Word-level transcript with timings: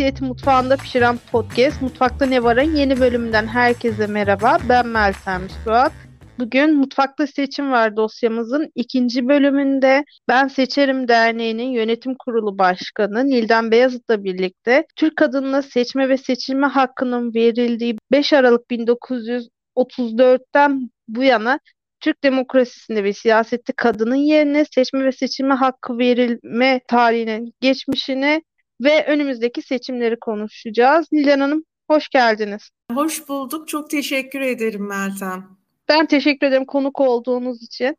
Cinsiyeti 0.00 0.24
Mutfağında 0.24 0.76
Pişiren 0.76 1.18
Podcast 1.32 1.82
Mutfakta 1.82 2.26
Ne 2.26 2.42
Var'ın 2.42 2.76
yeni 2.76 3.00
bölümünden 3.00 3.46
herkese 3.46 4.06
merhaba. 4.06 4.58
Ben 4.68 4.86
Meltem 4.86 5.42
Suat. 5.64 5.92
Bugün 6.38 6.76
Mutfakta 6.76 7.26
Seçim 7.26 7.70
Var 7.70 7.96
dosyamızın 7.96 8.70
ikinci 8.74 9.28
bölümünde 9.28 10.04
Ben 10.28 10.48
Seçerim 10.48 11.08
Derneği'nin 11.08 11.70
yönetim 11.70 12.14
kurulu 12.14 12.58
başkanı 12.58 13.26
Nilden 13.26 13.70
Beyazıt'la 13.70 14.24
birlikte 14.24 14.84
Türk 14.96 15.16
kadınına 15.16 15.62
seçme 15.62 16.08
ve 16.08 16.16
seçilme 16.16 16.66
hakkının 16.66 17.34
verildiği 17.34 17.96
5 18.12 18.32
Aralık 18.32 18.70
1934'ten 18.70 20.90
bu 21.08 21.22
yana 21.22 21.60
Türk 22.00 22.24
demokrasisinde 22.24 23.04
ve 23.04 23.12
siyasette 23.12 23.72
kadının 23.76 24.14
yerine 24.14 24.64
seçme 24.64 25.04
ve 25.04 25.12
seçilme 25.12 25.54
hakkı 25.54 25.98
verilme 25.98 26.80
tarihinin 26.88 27.52
geçmişini 27.60 28.42
ve 28.80 29.06
önümüzdeki 29.06 29.62
seçimleri 29.62 30.16
konuşacağız. 30.20 31.06
Nilden 31.12 31.40
Hanım 31.40 31.64
hoş 31.90 32.08
geldiniz. 32.08 32.70
Hoş 32.94 33.28
bulduk. 33.28 33.68
Çok 33.68 33.90
teşekkür 33.90 34.40
ederim 34.40 34.88
Meltem. 34.88 35.58
Ben 35.88 36.06
teşekkür 36.06 36.46
ederim 36.46 36.64
konuk 36.64 37.00
olduğunuz 37.00 37.62
için. 37.62 37.96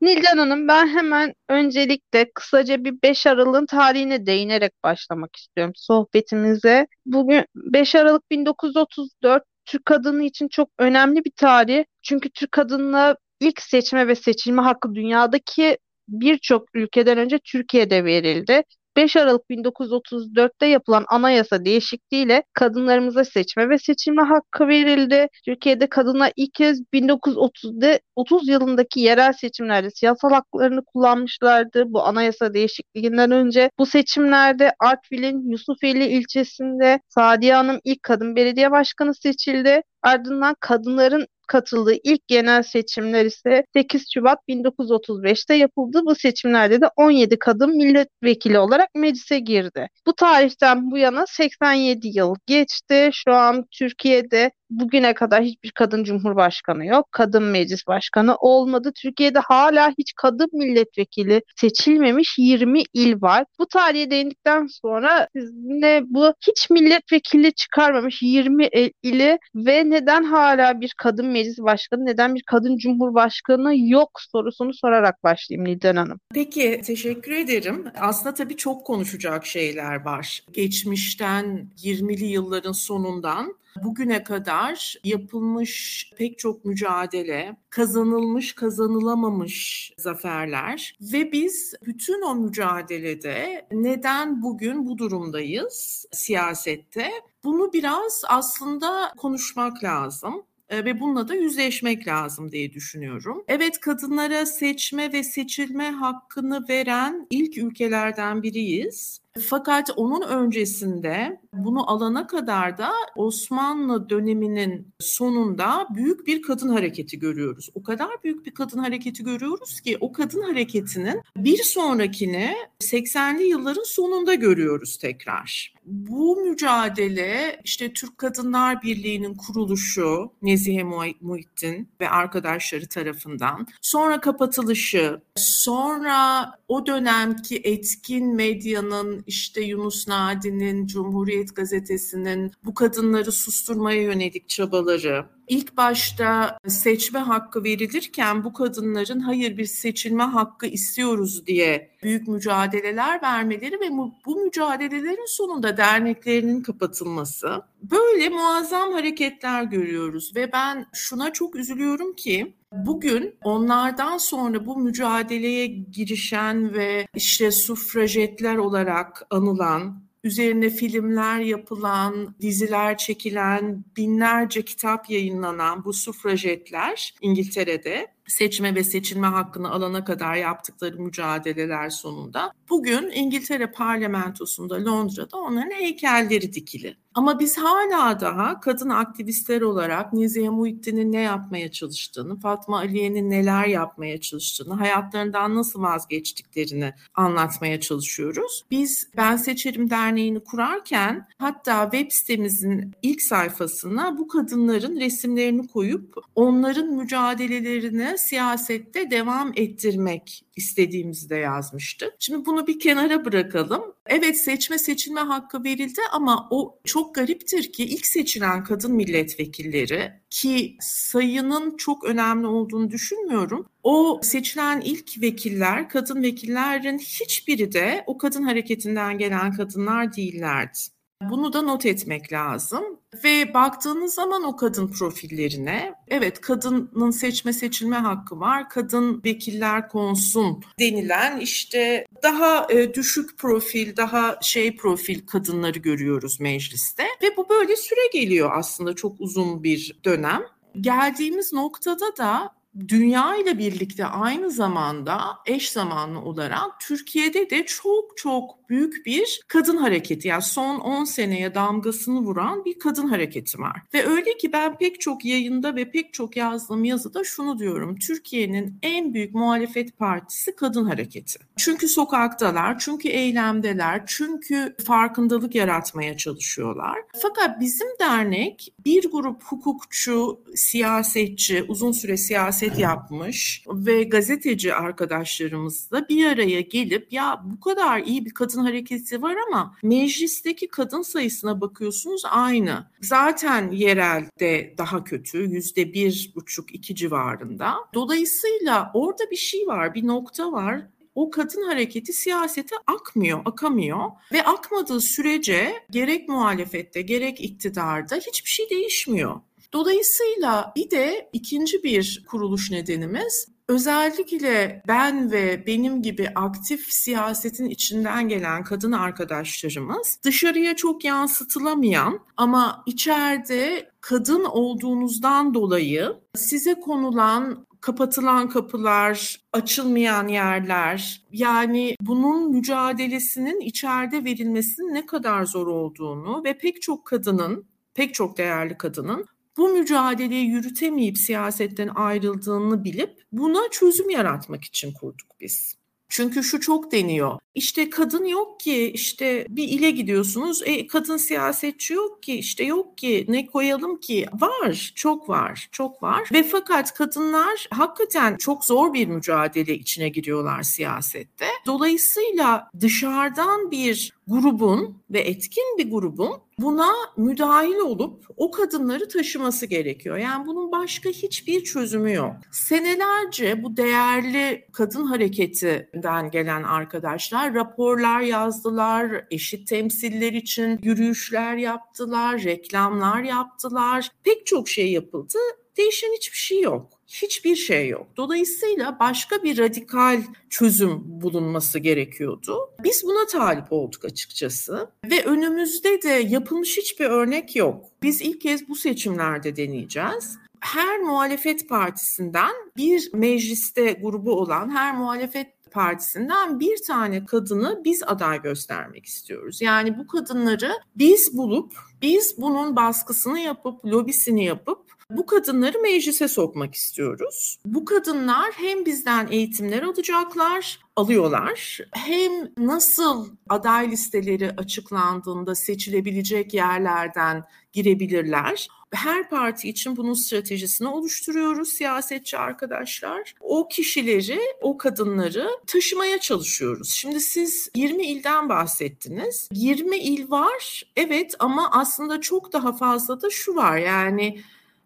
Nilden 0.00 0.38
Hanım 0.38 0.68
ben 0.68 0.88
hemen 0.88 1.34
öncelikle 1.48 2.30
kısaca 2.34 2.84
bir 2.84 3.02
5 3.02 3.26
Aralık'ın 3.26 3.66
tarihine 3.66 4.26
değinerek 4.26 4.72
başlamak 4.84 5.36
istiyorum 5.36 5.72
sohbetimize. 5.76 6.86
Bugün 7.06 7.44
5 7.54 7.94
Aralık 7.94 8.30
1934 8.30 9.42
Türk 9.64 9.84
kadını 9.84 10.24
için 10.24 10.48
çok 10.48 10.68
önemli 10.78 11.24
bir 11.24 11.32
tarih. 11.36 11.84
Çünkü 12.02 12.30
Türk 12.30 12.52
kadınına 12.52 13.16
ilk 13.40 13.62
seçme 13.62 14.08
ve 14.08 14.14
seçilme 14.14 14.62
hakkı 14.62 14.94
dünyadaki 14.94 15.78
birçok 16.08 16.68
ülkeden 16.74 17.18
önce 17.18 17.38
Türkiye'de 17.38 18.04
verildi. 18.04 18.62
5 18.96 19.16
Aralık 19.16 19.50
1934'te 19.50 20.66
yapılan 20.66 21.04
anayasa 21.08 21.64
değişikliğiyle 21.64 22.42
kadınlarımıza 22.52 23.24
seçme 23.24 23.68
ve 23.68 23.78
seçilme 23.78 24.22
hakkı 24.22 24.68
verildi. 24.68 25.28
Türkiye'de 25.44 25.86
kadınlar 25.86 26.32
ilk 26.36 26.54
kez 26.54 26.80
1930'da 26.92 27.98
30 28.16 28.48
yılındaki 28.48 29.00
yerel 29.00 29.32
seçimlerde 29.32 29.90
siyasal 29.90 30.30
haklarını 30.30 30.84
kullanmışlardı. 30.84 31.84
Bu 31.86 32.02
anayasa 32.02 32.54
değişikliğinden 32.54 33.30
önce 33.30 33.70
bu 33.78 33.86
seçimlerde 33.86 34.72
Artvil'in 34.80 35.50
Yusufeli 35.50 36.06
ilçesinde 36.06 37.00
Sadiye 37.08 37.54
Hanım 37.54 37.80
ilk 37.84 38.02
kadın 38.02 38.36
belediye 38.36 38.70
başkanı 38.70 39.14
seçildi. 39.14 39.82
Ardından 40.02 40.56
kadınların 40.60 41.26
katıldığı 41.46 41.94
ilk 42.04 42.28
genel 42.28 42.62
seçimler 42.62 43.24
ise 43.24 43.64
8 43.72 44.04
Şubat 44.14 44.38
1935'te 44.48 45.54
yapıldı. 45.54 46.00
Bu 46.04 46.14
seçimlerde 46.14 46.80
de 46.80 46.86
17 46.96 47.38
kadın 47.38 47.76
milletvekili 47.76 48.58
olarak 48.58 48.88
meclise 48.94 49.38
girdi. 49.38 49.88
Bu 50.06 50.14
tarihten 50.14 50.90
bu 50.90 50.98
yana 50.98 51.24
87 51.26 52.08
yıl 52.18 52.34
geçti. 52.46 53.10
Şu 53.12 53.32
an 53.32 53.64
Türkiye'de 53.70 54.50
bugüne 54.70 55.14
kadar 55.14 55.42
hiçbir 55.42 55.70
kadın 55.70 56.04
cumhurbaşkanı 56.04 56.86
yok. 56.86 57.08
Kadın 57.12 57.42
meclis 57.42 57.86
başkanı 57.86 58.36
olmadı. 58.36 58.92
Türkiye'de 59.02 59.38
hala 59.38 59.92
hiç 59.98 60.12
kadın 60.16 60.48
milletvekili 60.52 61.42
seçilmemiş 61.60 62.34
20 62.38 62.82
il 62.94 63.22
var. 63.22 63.44
Bu 63.58 63.66
tarihe 63.66 64.10
değindikten 64.10 64.66
sonra 64.66 65.28
sizinle 65.36 66.02
bu 66.06 66.32
hiç 66.46 66.70
milletvekili 66.70 67.54
çıkarmamış 67.54 68.22
20 68.22 68.68
ili 69.02 69.38
ve 69.54 69.90
neden 69.90 70.24
hala 70.24 70.80
bir 70.80 70.94
kadın 70.98 71.26
meclis 71.34 71.58
başkanı, 71.58 72.06
neden 72.06 72.34
bir 72.34 72.42
kadın 72.42 72.76
cumhurbaşkanı 72.76 73.72
yok 73.76 74.20
sorusunu 74.32 74.74
sorarak 74.74 75.24
başlayayım 75.24 75.68
Nilden 75.68 75.96
Hanım. 75.96 76.20
Peki 76.34 76.80
teşekkür 76.84 77.32
ederim. 77.32 77.84
Aslında 78.00 78.34
tabii 78.34 78.56
çok 78.56 78.86
konuşacak 78.86 79.46
şeyler 79.46 80.04
var. 80.04 80.44
Geçmişten 80.52 81.68
20'li 81.76 82.24
yılların 82.24 82.72
sonundan 82.72 83.54
Bugüne 83.82 84.24
kadar 84.24 84.96
yapılmış 85.04 86.10
pek 86.16 86.38
çok 86.38 86.64
mücadele, 86.64 87.56
kazanılmış, 87.70 88.52
kazanılamamış 88.52 89.92
zaferler 89.98 90.96
ve 91.00 91.32
biz 91.32 91.74
bütün 91.86 92.22
o 92.22 92.34
mücadelede 92.34 93.66
neden 93.72 94.42
bugün 94.42 94.86
bu 94.86 94.98
durumdayız 94.98 96.06
siyasette? 96.12 97.10
Bunu 97.44 97.72
biraz 97.72 98.22
aslında 98.28 99.12
konuşmak 99.16 99.84
lazım 99.84 100.42
ve 100.84 101.00
bununla 101.00 101.28
da 101.28 101.34
yüzleşmek 101.34 102.08
lazım 102.08 102.52
diye 102.52 102.72
düşünüyorum. 102.72 103.44
Evet 103.48 103.80
kadınlara 103.80 104.46
seçme 104.46 105.12
ve 105.12 105.22
seçilme 105.24 105.90
hakkını 105.90 106.68
veren 106.68 107.26
ilk 107.30 107.58
ülkelerden 107.58 108.42
biriyiz. 108.42 109.23
Fakat 109.40 109.90
onun 109.96 110.22
öncesinde 110.22 111.40
bunu 111.52 111.90
alana 111.90 112.26
kadar 112.26 112.78
da 112.78 112.90
Osmanlı 113.16 114.08
döneminin 114.10 114.88
sonunda 115.00 115.86
büyük 115.94 116.26
bir 116.26 116.42
kadın 116.42 116.68
hareketi 116.68 117.18
görüyoruz. 117.18 117.70
O 117.74 117.82
kadar 117.82 118.08
büyük 118.24 118.46
bir 118.46 118.54
kadın 118.54 118.78
hareketi 118.78 119.24
görüyoruz 119.24 119.80
ki 119.80 119.98
o 120.00 120.12
kadın 120.12 120.42
hareketinin 120.42 121.22
bir 121.36 121.62
sonrakini 121.62 122.54
80'li 122.80 123.46
yılların 123.46 123.84
sonunda 123.84 124.34
görüyoruz 124.34 124.98
tekrar. 124.98 125.74
Bu 125.86 126.36
mücadele 126.36 127.60
işte 127.64 127.92
Türk 127.92 128.18
Kadınlar 128.18 128.82
Birliği'nin 128.82 129.34
kuruluşu 129.34 130.32
Nezihe 130.42 130.82
Muhittin 131.20 131.88
ve 132.00 132.08
arkadaşları 132.08 132.86
tarafından, 132.86 133.66
sonra 133.82 134.20
kapatılışı, 134.20 135.20
sonra 135.36 136.50
o 136.68 136.86
dönemki 136.86 137.60
etkin 137.64 138.34
medyanın 138.34 139.23
işte 139.26 139.60
Yunus 139.60 140.08
Nadi'nin, 140.08 140.86
Cumhuriyet 140.86 141.56
Gazetesi'nin 141.56 142.52
bu 142.64 142.74
kadınları 142.74 143.32
susturmaya 143.32 144.02
yönelik 144.02 144.48
çabaları, 144.48 145.26
İlk 145.48 145.76
başta 145.76 146.58
seçme 146.68 147.18
hakkı 147.18 147.64
verilirken 147.64 148.44
bu 148.44 148.52
kadınların 148.52 149.20
hayır 149.20 149.56
bir 149.56 149.64
seçilme 149.64 150.22
hakkı 150.22 150.66
istiyoruz 150.66 151.46
diye 151.46 151.90
büyük 152.02 152.28
mücadeleler 152.28 153.22
vermeleri 153.22 153.80
ve 153.80 153.90
bu 154.26 154.36
mücadelelerin 154.44 155.36
sonunda 155.36 155.76
derneklerinin 155.76 156.62
kapatılması. 156.62 157.62
Böyle 157.82 158.28
muazzam 158.28 158.92
hareketler 158.92 159.62
görüyoruz 159.62 160.36
ve 160.36 160.52
ben 160.52 160.86
şuna 160.92 161.32
çok 161.32 161.56
üzülüyorum 161.56 162.12
ki 162.12 162.54
Bugün 162.76 163.36
onlardan 163.44 164.18
sonra 164.18 164.66
bu 164.66 164.78
mücadeleye 164.78 165.66
girişen 165.66 166.74
ve 166.74 167.06
işte 167.14 167.50
sufrajetler 167.50 168.56
olarak 168.56 169.26
anılan 169.30 170.02
üzerine 170.24 170.70
filmler 170.70 171.40
yapılan, 171.40 172.34
diziler 172.40 172.96
çekilen, 172.98 173.84
binlerce 173.96 174.62
kitap 174.62 175.10
yayınlanan 175.10 175.84
bu 175.84 175.92
sufrajetler 175.92 177.14
İngiltere'de 177.20 178.06
seçme 178.26 178.74
ve 178.74 178.84
seçilme 178.84 179.26
hakkını 179.26 179.70
alana 179.70 180.04
kadar 180.04 180.34
yaptıkları 180.34 181.00
mücadeleler 181.00 181.90
sonunda 181.90 182.52
bugün 182.70 183.10
İngiltere 183.10 183.70
parlamentosunda 183.70 184.84
Londra'da 184.84 185.36
onların 185.36 185.70
heykelleri 185.70 186.52
dikili. 186.52 186.96
Ama 187.14 187.40
biz 187.40 187.58
hala 187.58 188.20
daha 188.20 188.60
kadın 188.60 188.88
aktivistler 188.88 189.60
olarak 189.60 190.12
Nezihe 190.12 190.48
Muhittin'in 190.48 191.12
ne 191.12 191.20
yapmaya 191.20 191.72
çalıştığını, 191.72 192.40
Fatma 192.40 192.78
Aliye'nin 192.78 193.30
neler 193.30 193.66
yapmaya 193.66 194.20
çalıştığını, 194.20 194.74
hayatlarından 194.74 195.54
nasıl 195.54 195.82
vazgeçtiklerini 195.82 196.92
anlatmaya 197.14 197.80
çalışıyoruz. 197.80 198.64
Biz 198.70 199.08
Ben 199.16 199.36
Seçerim 199.36 199.90
Derneği'ni 199.90 200.40
kurarken 200.40 201.28
hatta 201.38 201.90
web 201.90 202.10
sitemizin 202.10 202.92
ilk 203.02 203.22
sayfasına 203.22 204.18
bu 204.18 204.28
kadınların 204.28 205.00
resimlerini 205.00 205.66
koyup 205.66 206.14
onların 206.34 206.86
mücadelelerini 206.86 208.13
siyasette 208.16 209.10
devam 209.10 209.52
ettirmek 209.56 210.44
istediğimizi 210.56 211.30
de 211.30 211.36
yazmıştık. 211.36 212.14
Şimdi 212.18 212.46
bunu 212.46 212.66
bir 212.66 212.78
kenara 212.80 213.24
bırakalım. 213.24 213.82
Evet 214.06 214.40
seçme 214.40 214.78
seçilme 214.78 215.20
hakkı 215.20 215.64
verildi 215.64 216.00
ama 216.12 216.48
o 216.50 216.78
çok 216.84 217.14
gariptir 217.14 217.72
ki 217.72 217.84
ilk 217.84 218.06
seçilen 218.06 218.64
kadın 218.64 218.92
milletvekilleri 218.92 220.12
ki 220.30 220.76
sayının 220.80 221.76
çok 221.76 222.04
önemli 222.04 222.46
olduğunu 222.46 222.90
düşünmüyorum. 222.90 223.68
O 223.82 224.20
seçilen 224.22 224.80
ilk 224.80 225.22
vekiller, 225.22 225.88
kadın 225.88 226.22
vekillerin 226.22 226.98
hiçbiri 226.98 227.72
de 227.72 228.04
o 228.06 228.18
kadın 228.18 228.42
hareketinden 228.42 229.18
gelen 229.18 229.52
kadınlar 229.52 230.16
değillerdi. 230.16 230.78
Bunu 231.22 231.52
da 231.52 231.62
not 231.62 231.86
etmek 231.86 232.32
lazım. 232.32 232.84
Ve 233.24 233.54
baktığınız 233.54 234.14
zaman 234.14 234.44
o 234.44 234.56
kadın 234.56 234.88
profillerine, 234.88 235.94
evet 236.08 236.40
kadının 236.40 237.10
seçme 237.10 237.52
seçilme 237.52 237.96
hakkı 237.96 238.40
var, 238.40 238.68
kadın 238.68 239.22
vekiller 239.24 239.88
konsun 239.88 240.64
denilen 240.78 241.40
işte 241.40 242.06
daha 242.22 242.66
e, 242.70 242.94
düşük 242.94 243.38
profil, 243.38 243.96
daha 243.96 244.38
şey 244.42 244.76
profil 244.76 245.26
kadınları 245.26 245.78
görüyoruz 245.78 246.40
mecliste. 246.40 247.04
Ve 247.22 247.36
bu 247.36 247.48
böyle 247.48 247.76
süre 247.76 248.06
geliyor 248.12 248.50
aslında 248.54 248.94
çok 248.94 249.20
uzun 249.20 249.64
bir 249.64 250.00
dönem. 250.04 250.42
Geldiğimiz 250.80 251.52
noktada 251.52 252.16
da 252.16 252.54
dünya 252.88 253.36
ile 253.36 253.58
birlikte 253.58 254.06
aynı 254.06 254.50
zamanda 254.50 255.20
eş 255.46 255.70
zamanlı 255.70 256.20
olarak 256.20 256.80
Türkiye'de 256.80 257.50
de 257.50 257.66
çok 257.66 258.16
çok 258.16 258.68
büyük 258.68 259.06
bir 259.06 259.40
kadın 259.48 259.76
hareketi 259.76 260.28
yani 260.28 260.42
son 260.42 260.80
10 260.80 261.04
seneye 261.04 261.54
damgasını 261.54 262.20
vuran 262.20 262.64
bir 262.64 262.78
kadın 262.78 263.08
hareketi 263.08 263.58
var. 263.58 263.82
Ve 263.94 264.06
öyle 264.06 264.36
ki 264.36 264.52
ben 264.52 264.78
pek 264.78 265.00
çok 265.00 265.24
yayında 265.24 265.76
ve 265.76 265.90
pek 265.90 266.14
çok 266.14 266.36
yazdığım 266.36 266.84
yazıda 266.84 267.24
şunu 267.24 267.58
diyorum. 267.58 267.98
Türkiye'nin 267.98 268.78
en 268.82 269.14
büyük 269.14 269.34
muhalefet 269.34 269.98
partisi 269.98 270.56
kadın 270.56 270.84
hareketi. 270.84 271.38
Çünkü 271.56 271.88
sokaktalar, 271.88 272.78
çünkü 272.78 273.08
eylemdeler, 273.08 274.02
çünkü 274.06 274.76
farkındalık 274.86 275.54
yaratmaya 275.54 276.16
çalışıyorlar. 276.16 276.98
Fakat 277.22 277.60
bizim 277.60 277.88
dernek 278.00 278.74
bir 278.84 279.10
grup 279.10 279.42
hukukçu, 279.42 280.40
siyasetçi, 280.54 281.64
uzun 281.68 281.92
süre 281.92 282.16
siyaset 282.16 282.63
yapmış 282.78 283.64
ve 283.68 284.02
gazeteci 284.02 284.74
arkadaşlarımızla 284.74 286.08
bir 286.08 286.26
araya 286.26 286.60
gelip 286.60 287.12
ya 287.12 287.42
bu 287.44 287.60
kadar 287.60 287.98
iyi 287.98 288.26
bir 288.26 288.34
kadın 288.34 288.60
hareketi 288.60 289.22
var 289.22 289.36
ama 289.48 289.74
meclisteki 289.82 290.68
kadın 290.68 291.02
sayısına 291.02 291.60
bakıyorsunuz 291.60 292.22
aynı. 292.30 292.86
Zaten 293.00 293.70
yerelde 293.70 294.74
daha 294.78 295.04
kötü 295.04 295.38
yüzde 295.38 295.92
bir 295.92 296.32
buçuk 296.34 296.74
iki 296.74 296.94
civarında. 296.94 297.74
Dolayısıyla 297.94 298.90
orada 298.94 299.30
bir 299.30 299.36
şey 299.36 299.66
var, 299.66 299.94
bir 299.94 300.06
nokta 300.06 300.52
var 300.52 300.82
o 301.14 301.30
kadın 301.30 301.62
hareketi 301.62 302.12
siyasete 302.12 302.76
akmıyor, 302.86 303.42
akamıyor 303.44 304.10
ve 304.32 304.44
akmadığı 304.44 305.00
sürece 305.00 305.74
gerek 305.90 306.28
muhalefette 306.28 307.02
gerek 307.02 307.40
iktidarda 307.40 308.16
hiçbir 308.16 308.50
şey 308.50 308.70
değişmiyor. 308.70 309.40
Dolayısıyla 309.74 310.72
bir 310.76 310.90
de 310.90 311.30
ikinci 311.32 311.82
bir 311.82 312.24
kuruluş 312.28 312.70
nedenimiz 312.70 313.48
özellikle 313.68 314.82
ben 314.88 315.30
ve 315.30 315.66
benim 315.66 316.02
gibi 316.02 316.28
aktif 316.34 316.92
siyasetin 316.92 317.68
içinden 317.70 318.28
gelen 318.28 318.64
kadın 318.64 318.92
arkadaşlarımız 318.92 320.18
dışarıya 320.24 320.76
çok 320.76 321.04
yansıtılamayan 321.04 322.20
ama 322.36 322.82
içeride 322.86 323.90
kadın 324.00 324.44
olduğunuzdan 324.44 325.54
dolayı 325.54 326.16
size 326.34 326.80
konulan 326.80 327.66
kapatılan 327.80 328.48
kapılar, 328.48 329.40
açılmayan 329.52 330.28
yerler 330.28 331.22
yani 331.32 331.96
bunun 332.00 332.50
mücadelesinin 332.50 333.60
içeride 333.60 334.24
verilmesinin 334.24 334.94
ne 334.94 335.06
kadar 335.06 335.44
zor 335.44 335.66
olduğunu 335.66 336.44
ve 336.44 336.58
pek 336.58 336.82
çok 336.82 337.04
kadının 337.06 337.66
pek 337.94 338.14
çok 338.14 338.38
değerli 338.38 338.78
kadının 338.78 339.26
bu 339.56 339.68
mücadeleyi 339.68 340.46
yürütemeyip 340.46 341.18
siyasetten 341.18 341.90
ayrıldığını 341.94 342.84
bilip 342.84 343.22
buna 343.32 343.68
çözüm 343.70 344.10
yaratmak 344.10 344.64
için 344.64 344.92
kurduk 344.92 345.40
biz. 345.40 345.76
Çünkü 346.08 346.44
şu 346.44 346.60
çok 346.60 346.92
deniyor. 346.92 347.38
İşte 347.54 347.90
kadın 347.90 348.24
yok 348.24 348.60
ki, 348.60 348.90
işte 348.94 349.46
bir 349.50 349.68
ile 349.68 349.90
gidiyorsunuz, 349.90 350.62
e, 350.64 350.86
kadın 350.86 351.16
siyasetçi 351.16 351.94
yok 351.94 352.22
ki, 352.22 352.34
işte 352.34 352.64
yok 352.64 352.98
ki, 352.98 353.24
ne 353.28 353.46
koyalım 353.46 354.00
ki? 354.00 354.26
Var, 354.32 354.92
çok 354.94 355.28
var, 355.28 355.68
çok 355.72 356.02
var. 356.02 356.28
Ve 356.32 356.42
fakat 356.42 356.94
kadınlar 356.94 357.66
hakikaten 357.70 358.36
çok 358.36 358.64
zor 358.64 358.94
bir 358.94 359.06
mücadele 359.06 359.74
içine 359.74 360.08
giriyorlar 360.08 360.62
siyasette. 360.62 361.46
Dolayısıyla 361.66 362.70
dışarıdan 362.80 363.70
bir 363.70 364.12
grubun 364.28 365.02
ve 365.10 365.20
etkin 365.20 365.78
bir 365.78 365.90
grubun 365.90 366.30
buna 366.58 366.92
müdahil 367.16 367.76
olup 367.76 368.26
o 368.36 368.50
kadınları 368.50 369.08
taşıması 369.08 369.66
gerekiyor. 369.66 370.16
Yani 370.16 370.46
bunun 370.46 370.72
başka 370.72 371.10
hiçbir 371.10 371.64
çözümü 371.64 372.12
yok. 372.12 372.32
Senelerce 372.52 373.62
bu 373.62 373.76
değerli 373.76 374.68
kadın 374.72 375.04
hareketinden 375.04 376.30
gelen 376.30 376.62
arkadaşlar 376.62 377.54
raporlar 377.54 378.20
yazdılar, 378.20 379.24
eşit 379.30 379.68
temsiller 379.68 380.32
için 380.32 380.80
yürüyüşler 380.82 381.56
yaptılar, 381.56 382.44
reklamlar 382.44 383.22
yaptılar. 383.22 384.10
Pek 384.24 384.46
çok 384.46 384.68
şey 384.68 384.92
yapıldı. 384.92 385.38
Değişen 385.76 386.12
hiçbir 386.16 386.38
şey 386.38 386.60
yok 386.60 386.90
hiçbir 387.06 387.56
şey 387.56 387.88
yok. 387.88 388.06
Dolayısıyla 388.16 388.96
başka 389.00 389.42
bir 389.42 389.58
radikal 389.58 390.22
çözüm 390.50 391.00
bulunması 391.04 391.78
gerekiyordu. 391.78 392.70
Biz 392.84 393.04
buna 393.04 393.26
talip 393.26 393.72
olduk 393.72 394.04
açıkçası 394.04 394.90
ve 395.10 395.24
önümüzde 395.24 396.02
de 396.02 396.08
yapılmış 396.08 396.76
hiçbir 396.76 397.04
örnek 397.04 397.56
yok. 397.56 397.84
Biz 398.02 398.22
ilk 398.22 398.40
kez 398.40 398.68
bu 398.68 398.74
seçimlerde 398.74 399.56
deneyeceğiz 399.56 400.38
her 400.64 401.00
muhalefet 401.00 401.68
partisinden 401.68 402.52
bir 402.76 403.10
mecliste 403.14 403.92
grubu 403.92 404.32
olan 404.32 404.70
her 404.70 404.96
muhalefet 404.96 405.72
partisinden 405.74 406.60
bir 406.60 406.82
tane 406.86 407.26
kadını 407.26 407.80
biz 407.84 408.02
aday 408.02 408.42
göstermek 408.42 409.06
istiyoruz. 409.06 409.60
Yani 409.62 409.98
bu 409.98 410.06
kadınları 410.06 410.72
biz 410.96 411.36
bulup 411.36 411.72
biz 412.02 412.34
bunun 412.38 412.76
baskısını 412.76 413.38
yapıp 413.38 413.86
lobisini 413.86 414.44
yapıp 414.44 414.94
bu 415.10 415.26
kadınları 415.26 415.78
meclise 415.82 416.28
sokmak 416.28 416.74
istiyoruz. 416.74 417.58
Bu 417.66 417.84
kadınlar 417.84 418.52
hem 418.56 418.86
bizden 418.86 419.28
eğitimler 419.30 419.82
alacaklar, 419.82 420.80
alıyorlar. 420.96 421.78
Hem 421.92 422.32
nasıl 422.56 423.28
aday 423.48 423.90
listeleri 423.90 424.50
açıklandığında 424.56 425.54
seçilebilecek 425.54 426.54
yerlerden 426.54 427.44
girebilirler. 427.72 428.68
Her 428.92 429.30
parti 429.30 429.68
için 429.68 429.96
bunun 429.96 430.14
stratejisini 430.14 430.88
oluşturuyoruz 430.88 431.68
siyasetçi 431.68 432.38
arkadaşlar. 432.38 433.34
O 433.40 433.68
kişileri, 433.68 434.40
o 434.60 434.76
kadınları 434.78 435.48
taşımaya 435.66 436.18
çalışıyoruz. 436.20 436.90
Şimdi 436.90 437.20
siz 437.20 437.70
20 437.76 438.06
ilden 438.06 438.48
bahsettiniz. 438.48 439.48
20 439.52 439.96
il 439.96 440.30
var 440.30 440.82
evet 440.96 441.34
ama 441.38 441.70
aslında 441.72 442.20
çok 442.20 442.52
daha 442.52 442.72
fazla 442.72 443.22
da 443.22 443.30
şu 443.30 443.54
var 443.54 443.76
yani 443.76 444.40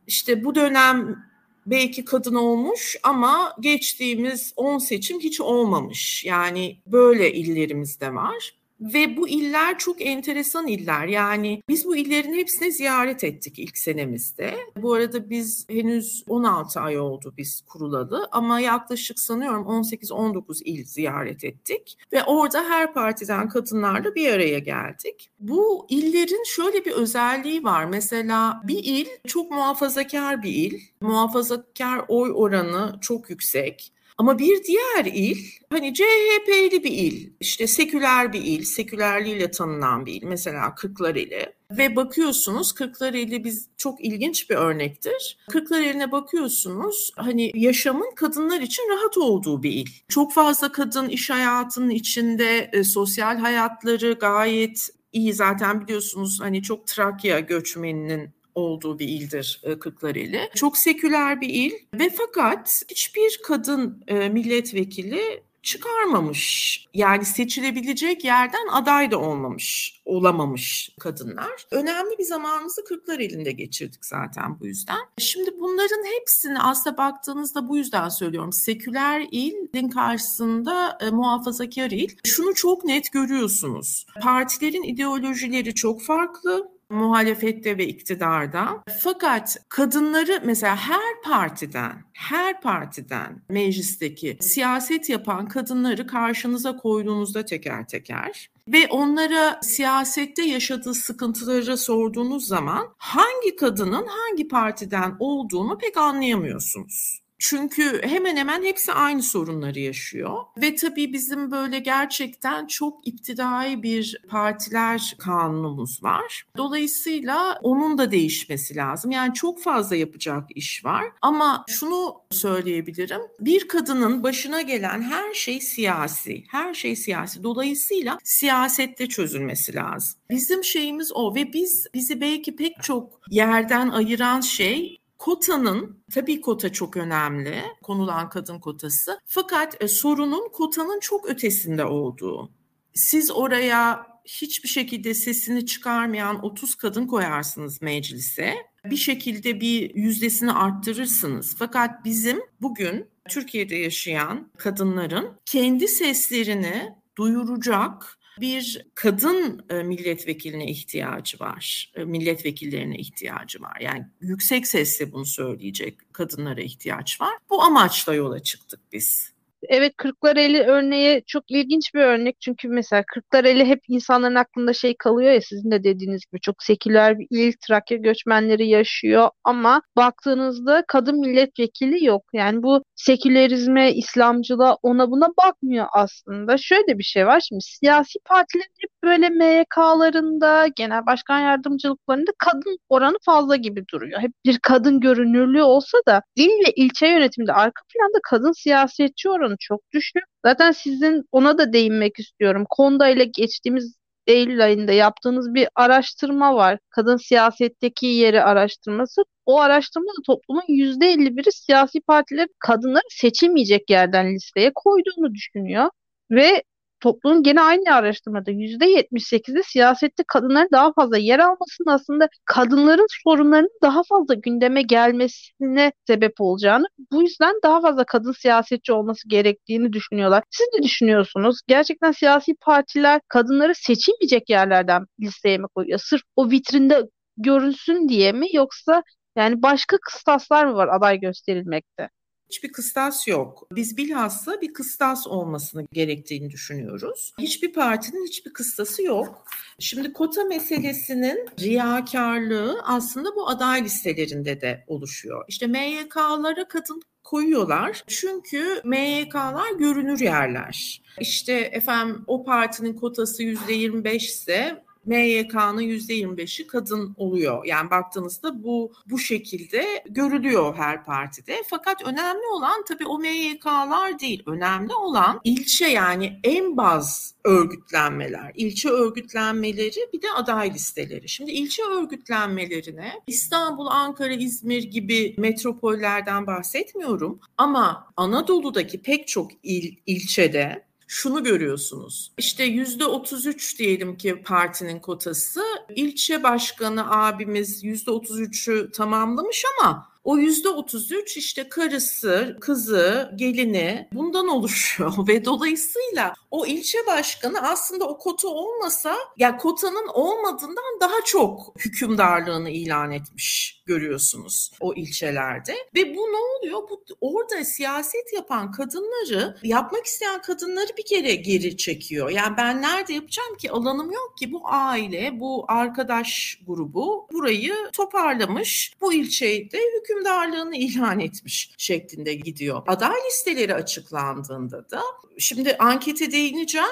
işte 0.08 0.44
bu 0.44 0.54
dönem 0.54 1.24
belki 1.66 2.04
kadın 2.04 2.34
olmuş 2.34 2.96
ama 3.02 3.54
geçtiğimiz 3.60 4.52
10 4.56 4.78
seçim 4.78 5.20
hiç 5.20 5.40
olmamış. 5.40 6.24
Yani 6.24 6.78
böyle 6.86 7.32
illerimiz 7.32 8.00
de 8.00 8.14
var. 8.14 8.57
Ve 8.80 9.16
bu 9.16 9.28
iller 9.28 9.78
çok 9.78 10.06
enteresan 10.06 10.66
iller. 10.66 11.06
Yani 11.06 11.62
biz 11.68 11.84
bu 11.84 11.96
illerin 11.96 12.34
hepsini 12.34 12.72
ziyaret 12.72 13.24
ettik 13.24 13.58
ilk 13.58 13.78
senemizde. 13.78 14.54
Bu 14.76 14.94
arada 14.94 15.30
biz 15.30 15.66
henüz 15.70 16.24
16 16.28 16.80
ay 16.80 16.98
oldu 16.98 17.34
biz 17.36 17.60
kurulalı 17.60 18.28
ama 18.32 18.60
yaklaşık 18.60 19.18
sanıyorum 19.18 19.62
18-19 19.66 20.64
il 20.64 20.84
ziyaret 20.84 21.44
ettik. 21.44 21.98
Ve 22.12 22.24
orada 22.24 22.64
her 22.64 22.94
partiden 22.94 23.48
kadınlarla 23.48 24.14
bir 24.14 24.32
araya 24.32 24.58
geldik. 24.58 25.30
Bu 25.40 25.86
illerin 25.88 26.44
şöyle 26.44 26.84
bir 26.84 26.92
özelliği 26.92 27.64
var. 27.64 27.84
Mesela 27.84 28.60
bir 28.64 28.84
il 28.84 29.06
çok 29.26 29.50
muhafazakar 29.50 30.42
bir 30.42 30.54
il. 30.54 30.80
Muhafazakar 31.00 32.04
oy 32.08 32.32
oranı 32.34 32.98
çok 33.00 33.30
yüksek. 33.30 33.92
Ama 34.18 34.38
bir 34.38 34.64
diğer 34.64 35.04
il 35.04 35.36
hani 35.70 35.94
CHP'li 35.94 36.84
bir 36.84 36.92
il, 36.92 37.30
işte 37.40 37.66
seküler 37.66 38.32
bir 38.32 38.42
il, 38.44 38.62
sekülerliğiyle 38.62 39.50
tanınan 39.50 40.06
bir 40.06 40.14
il 40.14 40.22
mesela 40.22 40.74
Kırklareli. 40.74 41.52
Ve 41.70 41.96
bakıyorsunuz 41.96 42.72
Kırklareli 42.72 43.44
biz 43.44 43.68
çok 43.76 44.04
ilginç 44.04 44.50
bir 44.50 44.54
örnektir. 44.56 45.38
Kırklareli'ne 45.50 46.12
bakıyorsunuz 46.12 47.12
hani 47.16 47.52
yaşamın 47.54 48.14
kadınlar 48.14 48.60
için 48.60 48.82
rahat 48.90 49.18
olduğu 49.18 49.62
bir 49.62 49.72
il. 49.72 49.86
Çok 50.08 50.32
fazla 50.32 50.72
kadın 50.72 51.08
iş 51.08 51.30
hayatının 51.30 51.90
içinde, 51.90 52.70
e, 52.72 52.84
sosyal 52.84 53.38
hayatları 53.38 54.12
gayet 54.12 54.88
iyi 55.12 55.34
zaten 55.34 55.80
biliyorsunuz 55.80 56.40
hani 56.40 56.62
çok 56.62 56.86
Trakya 56.86 57.40
göçmeninin 57.40 58.37
olduğu 58.58 58.98
bir 58.98 59.08
ildir 59.08 59.60
e, 59.64 59.78
Kırklareli. 59.78 60.50
Çok 60.54 60.78
seküler 60.78 61.40
bir 61.40 61.48
il 61.48 61.72
ve 61.94 62.10
fakat 62.10 62.70
hiçbir 62.90 63.40
kadın 63.44 64.04
e, 64.08 64.28
milletvekili 64.28 65.42
çıkarmamış. 65.62 66.84
Yani 66.94 67.24
seçilebilecek 67.24 68.24
yerden 68.24 68.66
aday 68.72 69.10
da 69.10 69.18
olmamış, 69.18 70.00
olamamış 70.04 70.90
kadınlar. 71.00 71.66
Önemli 71.70 72.18
bir 72.18 72.24
zamanımızı 72.24 72.84
Kırklar 72.84 73.18
elinde 73.18 73.52
geçirdik 73.52 74.06
zaten 74.06 74.60
bu 74.60 74.66
yüzden. 74.66 74.98
Şimdi 75.18 75.50
bunların 75.60 76.04
hepsini 76.18 76.58
aslında 76.58 76.96
baktığınızda 76.96 77.68
bu 77.68 77.76
yüzden 77.76 78.08
söylüyorum. 78.08 78.52
Seküler 78.52 79.26
ilin 79.30 79.88
karşısında 79.88 80.98
e, 81.00 81.10
muhafazakar 81.10 81.90
il. 81.90 82.16
Şunu 82.24 82.54
çok 82.54 82.84
net 82.84 83.12
görüyorsunuz. 83.12 84.06
Partilerin 84.20 84.82
ideolojileri 84.82 85.74
çok 85.74 86.02
farklı 86.02 86.77
muhalefette 86.90 87.78
ve 87.78 87.86
iktidarda. 87.86 88.82
Fakat 89.02 89.56
kadınları 89.68 90.42
mesela 90.44 90.76
her 90.76 91.22
partiden, 91.24 92.04
her 92.12 92.60
partiden 92.60 93.42
meclisteki 93.48 94.36
siyaset 94.40 95.08
yapan 95.08 95.48
kadınları 95.48 96.06
karşınıza 96.06 96.76
koyduğunuzda 96.76 97.44
teker 97.44 97.88
teker 97.88 98.50
ve 98.68 98.86
onlara 98.90 99.60
siyasette 99.62 100.42
yaşadığı 100.42 100.94
sıkıntıları 100.94 101.78
sorduğunuz 101.78 102.46
zaman 102.46 102.88
hangi 102.98 103.56
kadının 103.56 104.06
hangi 104.06 104.48
partiden 104.48 105.16
olduğunu 105.18 105.78
pek 105.78 105.96
anlayamıyorsunuz. 105.96 107.27
Çünkü 107.38 108.00
hemen 108.04 108.36
hemen 108.36 108.62
hepsi 108.62 108.92
aynı 108.92 109.22
sorunları 109.22 109.78
yaşıyor. 109.78 110.38
Ve 110.56 110.74
tabii 110.74 111.12
bizim 111.12 111.50
böyle 111.50 111.78
gerçekten 111.78 112.66
çok 112.66 113.08
iptidai 113.08 113.82
bir 113.82 114.20
partiler 114.28 115.16
kanunumuz 115.18 116.02
var. 116.02 116.44
Dolayısıyla 116.56 117.58
onun 117.62 117.98
da 117.98 118.10
değişmesi 118.10 118.76
lazım. 118.76 119.10
Yani 119.10 119.34
çok 119.34 119.62
fazla 119.62 119.96
yapacak 119.96 120.44
iş 120.54 120.84
var. 120.84 121.04
Ama 121.22 121.64
şunu 121.68 122.14
söyleyebilirim. 122.30 123.20
Bir 123.40 123.68
kadının 123.68 124.22
başına 124.22 124.62
gelen 124.62 125.02
her 125.02 125.34
şey 125.34 125.60
siyasi. 125.60 126.44
Her 126.48 126.74
şey 126.74 126.96
siyasi. 126.96 127.42
Dolayısıyla 127.42 128.18
siyasette 128.24 129.06
çözülmesi 129.06 129.74
lazım. 129.74 130.18
Bizim 130.30 130.64
şeyimiz 130.64 131.12
o 131.14 131.34
ve 131.34 131.52
biz 131.52 131.86
bizi 131.94 132.20
belki 132.20 132.56
pek 132.56 132.82
çok 132.82 133.20
yerden 133.30 133.88
ayıran 133.88 134.40
şey 134.40 134.97
kotanın 135.18 136.04
tabii 136.14 136.40
kota 136.40 136.72
çok 136.72 136.96
önemli 136.96 137.62
konulan 137.82 138.28
kadın 138.28 138.58
kotası 138.58 139.20
fakat 139.26 139.82
e, 139.82 139.88
sorunun 139.88 140.48
kotanın 140.52 141.00
çok 141.00 141.28
ötesinde 141.28 141.84
olduğu. 141.84 142.52
Siz 142.94 143.30
oraya 143.30 144.06
hiçbir 144.24 144.68
şekilde 144.68 145.14
sesini 145.14 145.66
çıkarmayan 145.66 146.44
30 146.44 146.74
kadın 146.74 147.06
koyarsınız 147.06 147.82
meclise. 147.82 148.54
Bir 148.84 148.96
şekilde 148.96 149.60
bir 149.60 149.94
yüzdesini 149.94 150.52
arttırırsınız. 150.52 151.56
Fakat 151.58 152.04
bizim 152.04 152.40
bugün 152.60 153.06
Türkiye'de 153.28 153.76
yaşayan 153.76 154.50
kadınların 154.56 155.28
kendi 155.46 155.88
seslerini 155.88 156.94
duyuracak 157.16 158.17
bir 158.40 158.86
kadın 158.94 159.66
e, 159.70 159.82
milletvekiline 159.82 160.70
ihtiyacı 160.70 161.38
var. 161.38 161.92
E, 161.94 162.04
milletvekillerine 162.04 162.98
ihtiyacı 162.98 163.60
var. 163.60 163.76
Yani 163.80 164.06
yüksek 164.20 164.66
sesle 164.66 165.12
bunu 165.12 165.26
söyleyecek 165.26 166.12
kadınlara 166.12 166.60
ihtiyaç 166.60 167.20
var. 167.20 167.34
Bu 167.50 167.62
amaçla 167.62 168.14
yola 168.14 168.42
çıktık 168.42 168.80
biz. 168.92 169.37
Evet 169.62 169.96
Kırklareli 169.96 170.60
örneği 170.62 171.22
çok 171.26 171.50
ilginç 171.50 171.94
bir 171.94 172.00
örnek 172.00 172.36
çünkü 172.40 172.68
mesela 172.68 173.04
Kırklareli 173.14 173.64
hep 173.64 173.80
insanların 173.88 174.34
aklında 174.34 174.72
şey 174.72 174.96
kalıyor 174.96 175.32
ya 175.32 175.40
sizin 175.40 175.70
de 175.70 175.84
dediğiniz 175.84 176.22
gibi 176.32 176.40
çok 176.40 176.62
seküler 176.62 177.18
bir 177.18 177.26
il 177.30 177.52
Trakya 177.66 177.96
göçmenleri 177.96 178.68
yaşıyor 178.68 179.28
ama 179.44 179.82
baktığınızda 179.96 180.84
kadın 180.88 181.20
milletvekili 181.20 182.04
yok. 182.04 182.22
Yani 182.32 182.62
bu 182.62 182.82
sekülerizme, 182.94 183.92
İslamcılığa 183.94 184.76
ona 184.82 185.10
buna 185.10 185.28
bakmıyor 185.28 185.86
aslında. 185.92 186.56
Şöyle 186.58 186.98
bir 186.98 187.02
şey 187.04 187.26
var 187.26 187.40
şimdi 187.48 187.62
siyasi 187.64 188.18
partilerin 188.24 188.68
hep 188.80 188.90
böyle 189.04 189.28
MYK'larında, 189.28 190.66
genel 190.76 191.06
başkan 191.06 191.40
yardımcılıklarında 191.40 192.30
kadın 192.38 192.78
oranı 192.88 193.16
fazla 193.22 193.56
gibi 193.56 193.84
duruyor. 193.92 194.20
Hep 194.20 194.32
bir 194.46 194.58
kadın 194.62 195.00
görünürlüğü 195.00 195.62
olsa 195.62 195.98
da 196.08 196.22
il 196.36 196.48
ve 196.48 196.72
ilçe 196.76 197.06
yönetiminde 197.06 197.52
arka 197.52 197.82
planda 197.94 198.18
kadın 198.30 198.52
siyasetçi 198.52 199.30
oranı 199.30 199.47
çok 199.60 199.80
düşük. 199.92 200.22
Zaten 200.44 200.72
sizin 200.72 201.24
ona 201.32 201.58
da 201.58 201.72
değinmek 201.72 202.18
istiyorum. 202.18 202.64
Konda 202.70 203.08
ile 203.08 203.24
geçtiğimiz 203.24 203.98
Eylül 204.26 204.64
ayında 204.64 204.92
yaptığınız 204.92 205.54
bir 205.54 205.68
araştırma 205.74 206.54
var. 206.54 206.78
Kadın 206.90 207.16
siyasetteki 207.16 208.06
yeri 208.06 208.42
araştırması. 208.42 209.22
O 209.46 209.60
araştırmada 209.60 210.22
toplumun 210.26 210.62
%51'i 210.68 211.52
siyasi 211.52 212.00
partiler 212.00 212.48
kadınları 212.58 213.02
seçilmeyecek 213.10 213.90
yerden 213.90 214.34
listeye 214.34 214.72
koyduğunu 214.74 215.34
düşünüyor. 215.34 215.90
Ve 216.30 216.62
toplumun 217.00 217.42
gene 217.42 217.60
aynı 217.60 217.94
araştırmada 217.94 218.50
%78'i 218.50 219.62
siyasette 219.62 220.24
kadınların 220.28 220.68
daha 220.72 220.92
fazla 220.92 221.18
yer 221.18 221.38
almasının 221.38 221.88
aslında 221.94 222.28
kadınların 222.44 223.06
sorunlarının 223.24 223.70
daha 223.82 224.02
fazla 224.08 224.34
gündeme 224.34 224.82
gelmesine 224.82 225.92
sebep 226.06 226.40
olacağını, 226.40 226.86
bu 227.12 227.22
yüzden 227.22 227.54
daha 227.64 227.80
fazla 227.80 228.04
kadın 228.04 228.32
siyasetçi 228.32 228.92
olması 228.92 229.28
gerektiğini 229.28 229.92
düşünüyorlar. 229.92 230.42
Siz 230.50 230.66
ne 230.78 230.82
düşünüyorsunuz? 230.82 231.60
Gerçekten 231.68 232.12
siyasi 232.12 232.54
partiler 232.60 233.20
kadınları 233.28 233.74
seçilmeyecek 233.74 234.50
yerlerden 234.50 235.06
listeye 235.20 235.58
mi 235.58 235.66
koyuyor? 235.74 235.98
Sırf 235.98 236.22
o 236.36 236.50
vitrinde 236.50 237.02
görünsün 237.36 238.08
diye 238.08 238.32
mi 238.32 238.46
yoksa 238.52 239.02
yani 239.36 239.62
başka 239.62 239.98
kıstaslar 239.98 240.66
mı 240.66 240.74
var 240.74 240.88
aday 240.88 241.20
gösterilmekte? 241.20 242.08
Hiçbir 242.50 242.72
kıstas 242.72 243.28
yok. 243.28 243.68
Biz 243.72 243.96
bilhassa 243.96 244.60
bir 244.60 244.72
kıstas 244.72 245.26
olmasını 245.26 245.86
gerektiğini 245.92 246.50
düşünüyoruz. 246.50 247.32
Hiçbir 247.38 247.72
partinin 247.72 248.26
hiçbir 248.26 248.52
kıstası 248.52 249.02
yok. 249.02 249.44
Şimdi 249.78 250.12
kota 250.12 250.44
meselesinin 250.44 251.48
riyakarlığı 251.60 252.80
aslında 252.84 253.36
bu 253.36 253.48
aday 253.48 253.84
listelerinde 253.84 254.60
de 254.60 254.84
oluşuyor. 254.86 255.44
İşte 255.48 255.66
MYK'lara 255.66 256.68
kadın 256.68 257.02
koyuyorlar. 257.24 258.02
Çünkü 258.06 258.80
MYK'lar 258.84 259.78
görünür 259.78 260.20
yerler. 260.20 261.02
İşte 261.20 261.52
efendim 261.52 262.24
o 262.26 262.44
partinin 262.44 262.94
kotası 262.94 263.42
%25 263.42 264.16
ise 264.16 264.84
MYK'nın 265.08 265.82
%25'i 265.82 266.66
kadın 266.66 267.14
oluyor. 267.16 267.64
Yani 267.64 267.90
baktığınızda 267.90 268.62
bu 268.62 268.92
bu 269.06 269.18
şekilde 269.18 270.04
görülüyor 270.08 270.76
her 270.76 271.04
partide. 271.04 271.62
Fakat 271.70 272.02
önemli 272.02 272.46
olan 272.52 272.84
tabii 272.88 273.06
o 273.06 273.18
MYK'lar 273.18 274.18
değil. 274.18 274.42
Önemli 274.46 274.94
olan 274.94 275.40
ilçe 275.44 275.86
yani 275.86 276.40
en 276.44 276.76
baz 276.76 277.34
örgütlenmeler, 277.44 278.52
ilçe 278.54 278.88
örgütlenmeleri 278.88 280.08
bir 280.12 280.22
de 280.22 280.32
aday 280.36 280.74
listeleri. 280.74 281.28
Şimdi 281.28 281.50
ilçe 281.50 281.82
örgütlenmelerine 281.82 283.12
İstanbul, 283.26 283.86
Ankara, 283.86 284.32
İzmir 284.32 284.82
gibi 284.82 285.34
metropollerden 285.38 286.46
bahsetmiyorum 286.46 287.40
ama 287.58 288.12
Anadolu'daki 288.16 289.02
pek 289.02 289.28
çok 289.28 289.50
il, 289.62 289.96
ilçede 290.06 290.87
şunu 291.08 291.44
görüyorsunuz. 291.44 292.32
İşte 292.38 292.64
yüzde 292.64 293.06
33 293.06 293.78
diyelim 293.78 294.16
ki 294.16 294.42
partinin 294.42 294.98
kotası. 294.98 295.62
İlçe 295.96 296.42
başkanı 296.42 297.10
abimiz 297.10 297.84
yüzde 297.84 298.10
33'ü 298.10 298.92
tamamlamış 298.92 299.64
ama 299.80 300.08
o 300.28 300.38
yüzde 300.38 300.68
33 300.68 301.36
işte 301.36 301.68
karısı, 301.68 302.56
kızı, 302.60 303.32
gelini 303.36 304.08
bundan 304.12 304.48
oluşuyor 304.48 305.12
ve 305.28 305.44
dolayısıyla 305.44 306.34
o 306.50 306.66
ilçe 306.66 306.98
başkanı 307.06 307.60
aslında 307.60 308.08
o 308.08 308.18
kota 308.18 308.48
olmasa 308.48 309.16
ya 309.36 309.56
kotanın 309.56 310.06
olmadığından 310.06 311.00
daha 311.00 311.24
çok 311.24 311.74
hükümdarlığını 311.84 312.70
ilan 312.70 313.12
etmiş 313.12 313.82
görüyorsunuz 313.86 314.70
o 314.80 314.94
ilçelerde 314.94 315.74
ve 315.96 316.16
bu 316.16 316.20
ne 316.20 316.36
oluyor? 316.36 316.88
Bu 316.90 317.04
orada 317.20 317.64
siyaset 317.64 318.32
yapan 318.32 318.72
kadınları, 318.72 319.56
yapmak 319.62 320.06
isteyen 320.06 320.42
kadınları 320.42 320.96
bir 320.98 321.04
kere 321.04 321.34
geri 321.34 321.76
çekiyor. 321.76 322.30
Yani 322.30 322.56
ben 322.56 322.82
nerede 322.82 323.12
yapacağım 323.12 323.56
ki? 323.56 323.70
Alanım 323.70 324.10
yok 324.10 324.34
ki. 324.38 324.52
Bu 324.52 324.62
aile, 324.64 325.40
bu 325.40 325.64
arkadaş 325.68 326.58
grubu 326.66 327.28
burayı 327.32 327.74
toparlamış. 327.92 328.92
Bu 329.00 329.12
ilçede 329.12 329.78
hükümdarlığını 330.18 330.76
ilan 330.76 331.20
etmiş 331.20 331.74
şeklinde 331.78 332.34
gidiyor. 332.34 332.82
Aday 332.86 333.16
listeleri 333.26 333.74
açıklandığında 333.74 334.90
da 334.90 335.02
şimdi 335.38 335.76
ankete 335.78 336.32
değineceğim. 336.32 336.88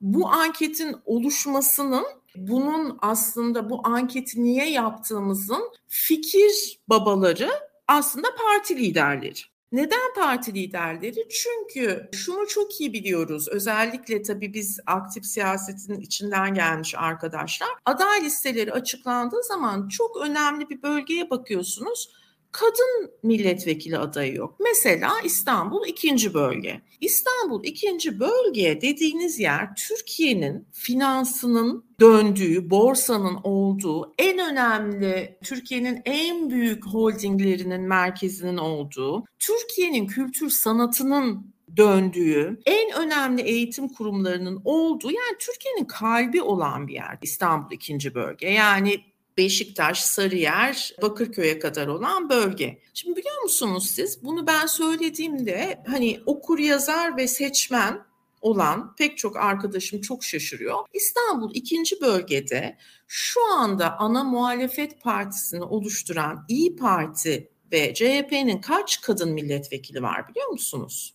Bu 0.00 0.28
anketin 0.28 0.96
oluşmasının 1.04 2.04
bunun 2.36 2.98
aslında 3.02 3.70
bu 3.70 3.80
anketi 3.84 4.44
niye 4.44 4.70
yaptığımızın 4.70 5.72
fikir 5.88 6.80
babaları 6.88 7.50
aslında 7.88 8.28
parti 8.36 8.76
liderleri. 8.76 9.40
Neden 9.72 10.14
parti 10.14 10.54
liderleri? 10.54 11.28
Çünkü 11.28 12.08
şunu 12.12 12.46
çok 12.46 12.80
iyi 12.80 12.92
biliyoruz. 12.92 13.48
Özellikle 13.48 14.22
tabii 14.22 14.54
biz 14.54 14.80
aktif 14.86 15.26
siyasetin 15.26 16.00
içinden 16.00 16.54
gelmiş 16.54 16.94
arkadaşlar. 16.96 17.68
Aday 17.84 18.24
listeleri 18.24 18.72
açıklandığı 18.72 19.42
zaman 19.42 19.88
çok 19.88 20.16
önemli 20.16 20.70
bir 20.70 20.82
bölgeye 20.82 21.30
bakıyorsunuz 21.30 22.08
kadın 22.52 23.10
milletvekili 23.22 23.98
adayı 23.98 24.34
yok. 24.34 24.56
Mesela 24.60 25.12
İstanbul 25.24 25.86
ikinci 25.86 26.34
bölge. 26.34 26.80
İstanbul 27.00 27.64
ikinci 27.64 28.20
bölge 28.20 28.80
dediğiniz 28.80 29.38
yer 29.38 29.74
Türkiye'nin 29.76 30.66
finansının 30.72 31.84
döndüğü, 32.00 32.70
borsanın 32.70 33.38
olduğu, 33.44 34.14
en 34.18 34.38
önemli 34.38 35.38
Türkiye'nin 35.44 36.02
en 36.04 36.50
büyük 36.50 36.86
holdinglerinin 36.86 37.80
merkezinin 37.80 38.56
olduğu, 38.56 39.24
Türkiye'nin 39.38 40.06
kültür 40.06 40.50
sanatının 40.50 41.52
döndüğü, 41.76 42.60
en 42.66 42.92
önemli 42.98 43.42
eğitim 43.42 43.88
kurumlarının 43.88 44.60
olduğu 44.64 45.10
yani 45.10 45.36
Türkiye'nin 45.38 45.84
kalbi 45.84 46.42
olan 46.42 46.88
bir 46.88 46.94
yer 46.94 47.18
İstanbul 47.22 47.72
ikinci 47.72 48.14
bölge. 48.14 48.48
Yani 48.48 49.00
Beşiktaş, 49.40 50.00
Sarıyer, 50.00 50.94
Bakırköy'e 51.02 51.58
kadar 51.58 51.86
olan 51.86 52.30
bölge. 52.30 52.78
Şimdi 52.94 53.16
biliyor 53.16 53.42
musunuz 53.42 53.90
siz 53.90 54.24
bunu 54.24 54.46
ben 54.46 54.66
söylediğimde 54.66 55.82
hani 55.86 56.20
okur 56.26 56.58
yazar 56.58 57.16
ve 57.16 57.28
seçmen 57.28 58.02
olan 58.40 58.94
pek 58.96 59.18
çok 59.18 59.36
arkadaşım 59.36 60.00
çok 60.00 60.24
şaşırıyor. 60.24 60.78
İstanbul 60.92 61.54
ikinci 61.54 62.00
bölgede 62.00 62.76
şu 63.06 63.52
anda 63.52 63.98
ana 63.98 64.24
muhalefet 64.24 65.02
partisini 65.02 65.62
oluşturan 65.64 66.44
İyi 66.48 66.76
Parti 66.76 67.50
ve 67.72 67.94
CHP'nin 67.94 68.60
kaç 68.60 69.00
kadın 69.00 69.32
milletvekili 69.32 70.02
var 70.02 70.28
biliyor 70.28 70.48
musunuz? 70.48 71.14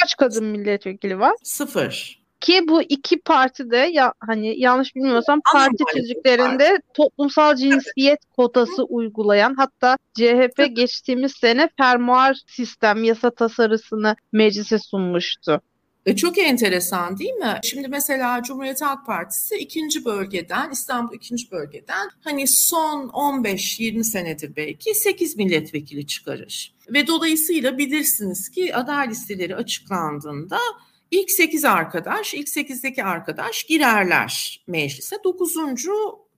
Kaç 0.00 0.16
kadın 0.16 0.44
milletvekili 0.44 1.18
var? 1.18 1.34
Sıfır. 1.42 2.19
Ki 2.40 2.68
bu 2.68 2.82
iki 2.82 3.20
parti 3.20 3.70
de 3.70 3.76
ya 3.92 4.12
hani 4.20 4.60
yanlış 4.60 4.96
bilmiyorsam 4.96 5.40
parti 5.52 5.84
tüzüklerinde 5.94 6.78
toplumsal 6.94 7.56
cinsiyet 7.56 8.18
kotası 8.36 8.84
uygulayan 8.84 9.54
hatta 9.54 9.96
CHP 10.14 10.76
geçtiğimiz 10.76 11.32
sene 11.32 11.68
fermuar 11.78 12.36
sistem 12.46 13.04
yasa 13.04 13.30
tasarısını 13.30 14.16
meclise 14.32 14.78
sunmuştu. 14.78 15.60
E 16.06 16.16
çok 16.16 16.38
enteresan 16.38 17.18
değil 17.18 17.32
mi? 17.32 17.60
Şimdi 17.62 17.88
mesela 17.88 18.42
Cumhuriyet 18.42 18.82
Halk 18.82 19.06
Partisi 19.06 19.56
ikinci 19.56 20.04
bölgeden, 20.04 20.70
İstanbul 20.70 21.14
ikinci 21.14 21.50
bölgeden 21.50 22.10
hani 22.24 22.44
son 22.48 23.08
15-20 23.08 24.04
senedir 24.04 24.56
belki 24.56 24.94
8 24.94 25.36
milletvekili 25.36 26.06
çıkarır. 26.06 26.74
Ve 26.88 27.06
dolayısıyla 27.06 27.78
bilirsiniz 27.78 28.48
ki 28.48 28.74
aday 28.74 29.08
listeleri 29.08 29.56
açıklandığında 29.56 30.58
ilk 31.10 31.30
8 31.30 31.64
arkadaş, 31.64 32.34
ilk 32.34 32.48
8'deki 32.48 33.04
arkadaş 33.04 33.64
girerler 33.64 34.64
meclise. 34.66 35.16
9 35.24 35.56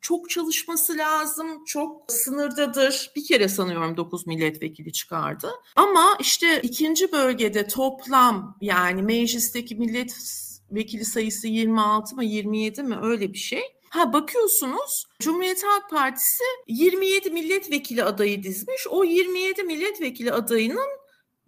çok 0.01 0.31
çalışması 0.31 0.99
lazım, 0.99 1.65
çok 1.65 2.13
sınırdadır. 2.13 3.13
Bir 3.17 3.25
kere 3.25 3.49
sanıyorum 3.49 3.97
9 3.97 4.27
milletvekili 4.27 4.93
çıkardı. 4.93 5.51
Ama 5.77 6.17
işte 6.21 6.61
ikinci 6.63 7.13
bölgede 7.13 7.67
toplam 7.67 8.59
yani 8.61 9.03
meclisteki 9.03 9.77
milletvekili 9.77 11.05
sayısı 11.05 11.49
26 11.49 12.17
mı 12.17 12.25
27 12.25 12.83
mi 12.83 12.97
öyle 13.03 13.33
bir 13.33 13.39
şey. 13.39 13.63
Ha 13.89 14.13
bakıyorsunuz 14.13 15.07
Cumhuriyet 15.21 15.65
Halk 15.65 15.91
Partisi 15.91 16.45
27 16.69 17.31
milletvekili 17.31 18.05
adayı 18.05 18.43
dizmiş. 18.43 18.87
O 18.91 19.05
27 19.05 19.63
milletvekili 19.63 20.33
adayının 20.33 20.89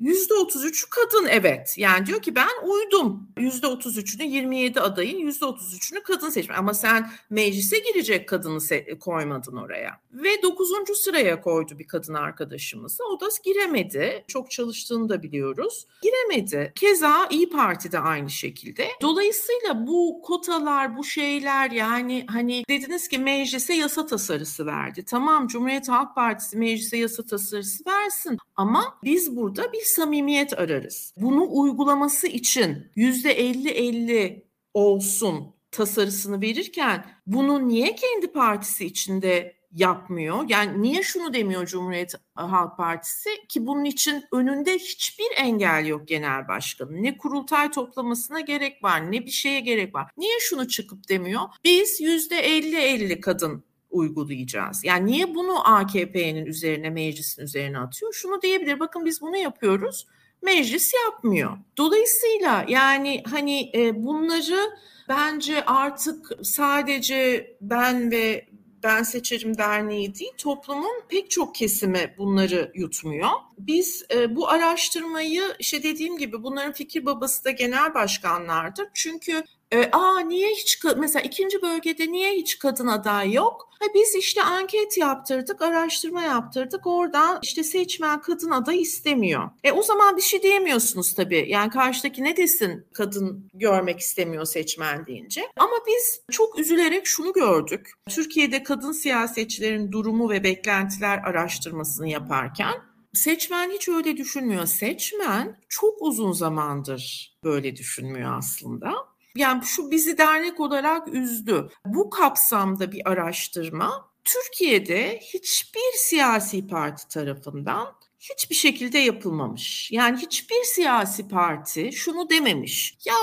%33'ü 0.00 0.90
kadın 0.90 1.26
evet. 1.30 1.74
Yani 1.76 2.06
diyor 2.06 2.22
ki 2.22 2.34
ben 2.34 2.48
uydum. 2.64 3.28
%33'ünü 3.36 4.24
27 4.24 4.80
adayın 4.80 5.30
%33'ünü 5.30 6.02
kadın 6.02 6.30
seçmiş. 6.30 6.58
Ama 6.58 6.74
sen 6.74 7.10
meclise 7.30 7.78
girecek 7.78 8.28
kadını 8.28 8.58
koymadın 9.00 9.56
oraya. 9.56 10.00
Ve 10.12 10.42
9. 10.42 10.68
sıraya 10.98 11.40
koydu 11.40 11.78
bir 11.78 11.86
kadın 11.86 12.14
arkadaşımızı. 12.14 13.04
O 13.04 13.20
da 13.20 13.28
giremedi. 13.44 14.24
Çok 14.28 14.50
çalıştığını 14.50 15.08
da 15.08 15.22
biliyoruz. 15.22 15.86
Giremedi. 16.02 16.72
Keza 16.74 17.28
İyi 17.30 17.50
Parti 17.50 17.92
de 17.92 17.98
aynı 17.98 18.30
şekilde. 18.30 18.88
Dolayısıyla 19.02 19.86
bu 19.86 20.20
kotalar, 20.22 20.96
bu 20.96 21.04
şeyler 21.04 21.70
yani 21.70 22.26
hani 22.28 22.64
dediniz 22.68 23.08
ki 23.08 23.18
meclise 23.18 23.74
yasa 23.74 24.06
tasarısı 24.06 24.66
verdi. 24.66 25.04
Tamam 25.04 25.46
Cumhuriyet 25.46 25.88
Halk 25.88 26.14
Partisi 26.14 26.56
meclise 26.56 26.96
yasa 26.96 27.22
tasarısı 27.22 27.84
versin. 27.86 28.38
Ama 28.56 28.98
biz 29.04 29.36
burada 29.36 29.72
bir 29.72 29.83
samimiyet 29.86 30.58
ararız. 30.58 31.14
Bunu 31.16 31.46
uygulaması 31.50 32.26
için 32.26 32.90
yüzde 32.96 33.40
50-50 33.40 34.42
olsun 34.74 35.54
tasarısını 35.70 36.40
verirken 36.40 37.06
bunu 37.26 37.68
niye 37.68 37.94
kendi 37.94 38.32
partisi 38.32 38.86
içinde 38.86 39.56
yapmıyor? 39.74 40.44
Yani 40.48 40.82
niye 40.82 41.02
şunu 41.02 41.34
demiyor 41.34 41.66
Cumhuriyet 41.66 42.14
Halk 42.34 42.76
Partisi 42.76 43.30
ki 43.48 43.66
bunun 43.66 43.84
için 43.84 44.24
önünde 44.32 44.74
hiçbir 44.74 45.26
engel 45.36 45.86
yok 45.86 46.08
genel 46.08 46.48
başkanın. 46.48 47.02
Ne 47.02 47.16
kurultay 47.16 47.70
toplamasına 47.70 48.40
gerek 48.40 48.84
var 48.84 49.12
ne 49.12 49.26
bir 49.26 49.30
şeye 49.30 49.60
gerek 49.60 49.94
var. 49.94 50.10
Niye 50.16 50.40
şunu 50.40 50.68
çıkıp 50.68 51.08
demiyor? 51.08 51.42
Biz 51.64 52.00
yüzde 52.00 52.60
50-50 52.60 53.20
kadın 53.20 53.64
uygulayacağız. 53.94 54.84
Yani 54.84 55.06
niye 55.06 55.34
bunu 55.34 55.68
AKP'nin 55.68 56.46
üzerine, 56.46 56.90
meclisin 56.90 57.42
üzerine 57.42 57.78
atıyor? 57.78 58.12
Şunu 58.12 58.42
diyebilir, 58.42 58.80
bakın 58.80 59.04
biz 59.04 59.20
bunu 59.20 59.36
yapıyoruz, 59.36 60.06
meclis 60.42 60.92
yapmıyor. 61.06 61.58
Dolayısıyla 61.78 62.64
yani 62.68 63.22
hani 63.30 63.70
e, 63.74 64.04
bunları 64.04 64.70
bence 65.08 65.64
artık 65.64 66.32
sadece 66.42 67.50
ben 67.60 68.10
ve 68.10 68.46
ben 68.84 69.02
Seçerim 69.02 69.58
Derneği 69.58 70.14
değil, 70.14 70.32
toplumun 70.38 71.02
pek 71.08 71.30
çok 71.30 71.54
kesimi 71.54 72.14
bunları 72.18 72.72
yutmuyor. 72.74 73.30
Biz 73.58 74.06
e, 74.14 74.36
bu 74.36 74.48
araştırmayı 74.48 75.42
işte 75.58 75.82
dediğim 75.82 76.18
gibi 76.18 76.42
bunların 76.42 76.72
fikir 76.72 77.06
babası 77.06 77.44
da 77.44 77.50
genel 77.50 77.94
başkanlardır. 77.94 78.86
Çünkü 78.94 79.44
e, 79.74 79.90
aa 79.92 80.20
niye 80.20 80.50
hiç 80.50 80.78
mesela 80.96 81.22
ikinci 81.22 81.62
bölgede 81.62 82.12
niye 82.12 82.32
hiç 82.32 82.58
kadın 82.58 82.86
aday 82.86 83.32
yok? 83.32 83.70
Ha, 83.80 83.86
biz 83.94 84.14
işte 84.14 84.42
anket 84.42 84.98
yaptırdık, 84.98 85.62
araştırma 85.62 86.22
yaptırdık. 86.22 86.86
Oradan 86.86 87.38
işte 87.42 87.64
seçmen 87.64 88.20
kadın 88.20 88.50
aday 88.50 88.82
istemiyor. 88.82 89.50
E 89.64 89.72
o 89.72 89.82
zaman 89.82 90.16
bir 90.16 90.22
şey 90.22 90.42
diyemiyorsunuz 90.42 91.14
tabii. 91.14 91.46
Yani 91.48 91.70
karşıdaki 91.70 92.24
ne 92.24 92.36
desin 92.36 92.86
kadın 92.92 93.48
görmek 93.54 94.00
istemiyor 94.00 94.44
seçmen 94.44 95.06
deyince. 95.06 95.42
Ama 95.56 95.76
biz 95.86 96.20
çok 96.30 96.58
üzülerek 96.58 97.06
şunu 97.06 97.32
gördük. 97.32 97.90
Türkiye'de 98.08 98.62
kadın 98.62 98.92
siyasetçilerin 98.92 99.92
durumu 99.92 100.30
ve 100.30 100.44
beklentiler 100.44 101.18
araştırmasını 101.18 102.08
yaparken 102.08 102.74
seçmen 103.12 103.70
hiç 103.70 103.88
öyle 103.88 104.16
düşünmüyor. 104.16 104.66
Seçmen 104.66 105.56
çok 105.68 106.02
uzun 106.02 106.32
zamandır 106.32 107.34
böyle 107.44 107.76
düşünmüyor 107.76 108.38
aslında. 108.38 109.13
Yani 109.36 109.64
şu 109.64 109.90
bizi 109.90 110.18
dernek 110.18 110.60
olarak 110.60 111.14
üzdü. 111.14 111.68
Bu 111.86 112.10
kapsamda 112.10 112.92
bir 112.92 113.10
araştırma 113.10 114.08
Türkiye'de 114.24 115.20
hiçbir 115.22 115.92
siyasi 115.96 116.66
parti 116.66 117.08
tarafından 117.08 117.94
hiçbir 118.32 118.54
şekilde 118.54 118.98
yapılmamış. 118.98 119.90
Yani 119.92 120.16
hiçbir 120.18 120.64
siyasi 120.64 121.28
parti 121.28 121.92
şunu 121.92 122.30
dememiş. 122.30 122.96
Ya 123.04 123.14